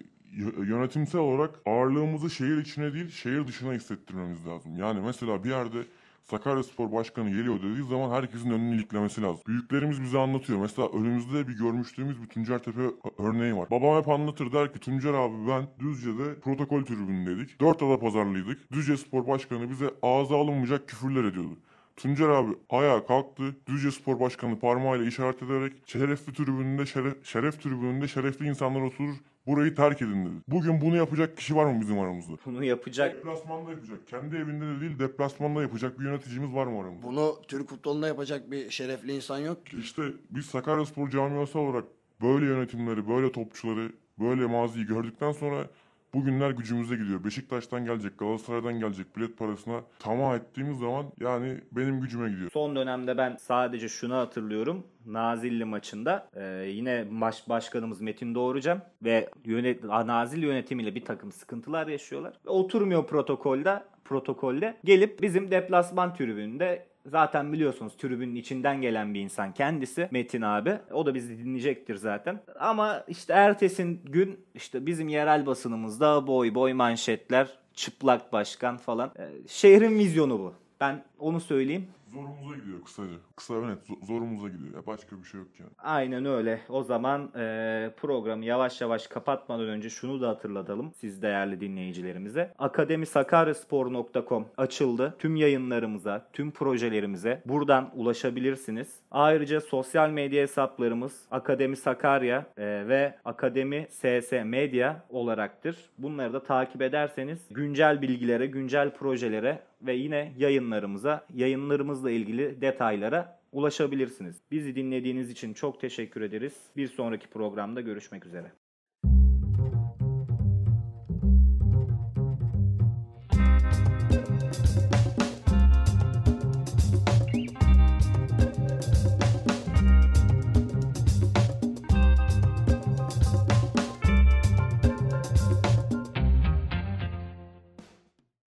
yönetimsel 0.66 1.20
olarak 1.20 1.60
ağırlığımızı 1.66 2.30
şehir 2.30 2.58
içine 2.58 2.94
değil 2.94 3.10
şehir 3.10 3.46
dışına 3.46 3.72
hissettirmemiz 3.72 4.46
lazım. 4.46 4.76
Yani 4.76 5.00
mesela 5.00 5.44
bir 5.44 5.50
yerde 5.50 5.78
Sakaryaspor 6.22 6.92
Başkanı 6.92 7.30
geliyor 7.30 7.58
dediği 7.62 7.84
zaman 7.88 8.10
herkesin 8.10 8.50
önünü 8.50 8.76
iliklemesi 8.76 9.22
lazım. 9.22 9.42
Büyüklerimiz 9.46 10.02
bize 10.02 10.18
anlatıyor. 10.18 10.58
Mesela 10.58 10.88
önümüzde 10.88 11.48
bir 11.48 11.52
görmüştüğümüz 11.52 12.22
bir 12.22 12.26
Tuncer 12.26 12.62
Tepe 12.62 12.82
örneği 13.18 13.56
var. 13.56 13.70
Babam 13.70 14.00
hep 14.00 14.08
anlatır 14.08 14.52
der 14.52 14.72
ki 14.72 14.78
Tuncer 14.78 15.14
abi 15.14 15.48
ben 15.48 15.66
Düzce'de 15.80 16.40
protokol 16.40 16.84
tribünündeydik. 16.84 17.60
Dört 17.60 17.82
ada 17.82 17.98
pazarlıydık. 17.98 18.72
Düzce 18.72 18.96
Spor 18.96 19.26
Başkanı 19.26 19.70
bize 19.70 19.90
ağza 20.02 20.36
alınmayacak 20.36 20.88
küfürler 20.88 21.24
ediyordu. 21.24 21.58
Tuncer 22.02 22.28
abi 22.28 22.52
ayağa 22.70 23.06
kalktı. 23.06 23.56
Düzce 23.66 23.90
Spor 23.90 24.20
Başkanı 24.20 24.58
parmağıyla 24.58 25.06
işaret 25.06 25.42
ederek 25.42 25.72
şerefli 25.86 26.32
tribününde 26.32 26.86
şeref, 26.86 27.26
şeref 27.26 27.62
tribününde 27.62 28.08
şerefli 28.08 28.46
insanlar 28.46 28.80
oturur. 28.80 29.14
Burayı 29.46 29.74
terk 29.74 30.02
edin 30.02 30.26
dedi. 30.26 30.34
Bugün 30.48 30.80
bunu 30.80 30.96
yapacak 30.96 31.36
kişi 31.36 31.56
var 31.56 31.64
mı 31.64 31.80
bizim 31.80 31.98
aramızda? 31.98 32.32
Bunu 32.46 32.64
yapacak 32.64 33.16
Deplasmanda 33.16 33.70
yapacak. 33.70 34.06
Kendi 34.06 34.36
evinde 34.36 34.64
de 34.64 34.80
değil 34.80 34.98
deplasmanda 34.98 35.62
yapacak 35.62 36.00
bir 36.00 36.04
yöneticimiz 36.04 36.54
var 36.54 36.66
mı 36.66 36.80
aramızda? 36.80 37.06
Bunu 37.06 37.36
Türk 37.48 37.68
futbolunda 37.68 38.06
yapacak 38.06 38.50
bir 38.50 38.70
şerefli 38.70 39.12
insan 39.12 39.38
yok 39.38 39.66
ki. 39.66 39.76
İşte 39.80 40.02
biz 40.30 40.46
Sakaryaspor 40.46 41.10
camiası 41.10 41.58
olarak 41.58 41.84
böyle 42.22 42.46
yönetimleri, 42.46 43.08
böyle 43.08 43.32
topçuları, 43.32 43.92
böyle 44.18 44.46
maziyi 44.46 44.86
gördükten 44.86 45.32
sonra 45.32 45.66
bugünler 46.14 46.50
gücümüze 46.50 46.96
gidiyor. 46.96 47.24
Beşiktaş'tan 47.24 47.84
gelecek, 47.84 48.18
Galatasaray'dan 48.18 48.78
gelecek 48.78 49.16
bilet 49.16 49.38
parasına 49.38 49.80
tamah 49.98 50.36
ettiğimiz 50.36 50.78
zaman 50.78 51.06
yani 51.20 51.58
benim 51.72 52.00
gücüme 52.00 52.30
gidiyor. 52.30 52.50
Son 52.52 52.76
dönemde 52.76 53.18
ben 53.18 53.36
sadece 53.36 53.88
şunu 53.88 54.14
hatırlıyorum. 54.14 54.86
Nazilli 55.06 55.64
maçında 55.64 56.28
e, 56.34 56.44
yine 56.68 57.06
baş, 57.10 57.48
başkanımız 57.48 58.00
Metin 58.00 58.34
Doğrucam 58.34 58.80
ve 59.02 59.30
yönet, 59.44 59.84
Nazilli 59.84 60.46
yönetimiyle 60.46 60.94
bir 60.94 61.04
takım 61.04 61.32
sıkıntılar 61.32 61.86
yaşıyorlar. 61.86 62.34
Oturmuyor 62.46 63.06
protokolde 63.06 63.82
protokolde 64.04 64.76
gelip 64.84 65.22
bizim 65.22 65.50
deplasman 65.50 66.14
tribününde 66.14 66.86
Zaten 67.06 67.52
biliyorsunuz 67.52 67.96
tribünün 67.96 68.34
içinden 68.34 68.80
gelen 68.80 69.14
bir 69.14 69.20
insan 69.20 69.54
kendisi 69.54 70.08
Metin 70.10 70.42
abi. 70.42 70.78
O 70.92 71.06
da 71.06 71.14
bizi 71.14 71.38
dinleyecektir 71.38 71.96
zaten. 71.96 72.40
Ama 72.58 73.04
işte 73.08 73.32
ertesin 73.32 74.00
gün 74.04 74.40
işte 74.54 74.86
bizim 74.86 75.08
yerel 75.08 75.46
basınımızda 75.46 76.26
boy 76.26 76.54
boy 76.54 76.72
manşetler, 76.72 77.48
çıplak 77.74 78.32
başkan 78.32 78.76
falan. 78.76 79.10
E, 79.18 79.48
şehrin 79.48 79.98
vizyonu 79.98 80.38
bu. 80.38 80.54
Ben 80.80 81.04
onu 81.18 81.40
söyleyeyim. 81.40 81.86
Zorumuza 82.12 82.56
gidiyor 82.56 82.84
kısaca. 82.84 83.12
Kısa 83.36 83.62
ve 83.62 83.68
net 83.68 83.78
zo- 83.88 84.06
zorumuza 84.06 84.48
gidiyor. 84.48 84.74
Ya 84.74 84.86
başka 84.86 85.18
bir 85.18 85.24
şey 85.24 85.40
yok 85.40 85.48
yani. 85.60 85.70
Aynen 85.78 86.24
öyle. 86.24 86.60
O 86.68 86.82
zaman 86.82 87.30
e, 87.36 87.90
programı 87.96 88.44
yavaş 88.44 88.80
yavaş 88.80 89.06
kapatmadan 89.06 89.68
önce 89.68 89.90
şunu 89.90 90.20
da 90.20 90.28
hatırlatalım 90.28 90.92
siz 90.94 91.22
değerli 91.22 91.60
dinleyicilerimize. 91.60 92.54
Akademisakaryaspor.com 92.58 94.46
açıldı. 94.56 95.14
Tüm 95.18 95.36
yayınlarımıza, 95.36 96.28
tüm 96.32 96.50
projelerimize 96.50 97.42
buradan 97.46 97.90
ulaşabilirsiniz. 97.94 98.96
Ayrıca 99.10 99.60
sosyal 99.60 100.10
medya 100.10 100.42
hesaplarımız 100.42 101.20
Akademi 101.30 101.76
Sakarya 101.76 102.46
e, 102.56 102.64
ve 102.88 103.14
Akademi 103.24 103.86
SS 103.90 104.32
Medya 104.44 105.04
olaraktır. 105.08 105.76
Bunları 105.98 106.32
da 106.32 106.42
takip 106.42 106.82
ederseniz 106.82 107.48
güncel 107.50 108.02
bilgilere, 108.02 108.46
güncel 108.46 108.90
projelere 108.94 109.62
ve 109.86 109.94
yine 109.94 110.32
yayınlarımıza, 110.38 111.26
yayınlarımızla 111.34 112.10
ilgili 112.10 112.60
detaylara 112.60 113.40
ulaşabilirsiniz. 113.52 114.36
Bizi 114.50 114.76
dinlediğiniz 114.76 115.30
için 115.30 115.54
çok 115.54 115.80
teşekkür 115.80 116.20
ederiz. 116.20 116.54
Bir 116.76 116.88
sonraki 116.88 117.28
programda 117.28 117.80
görüşmek 117.80 118.26
üzere. 118.26 118.52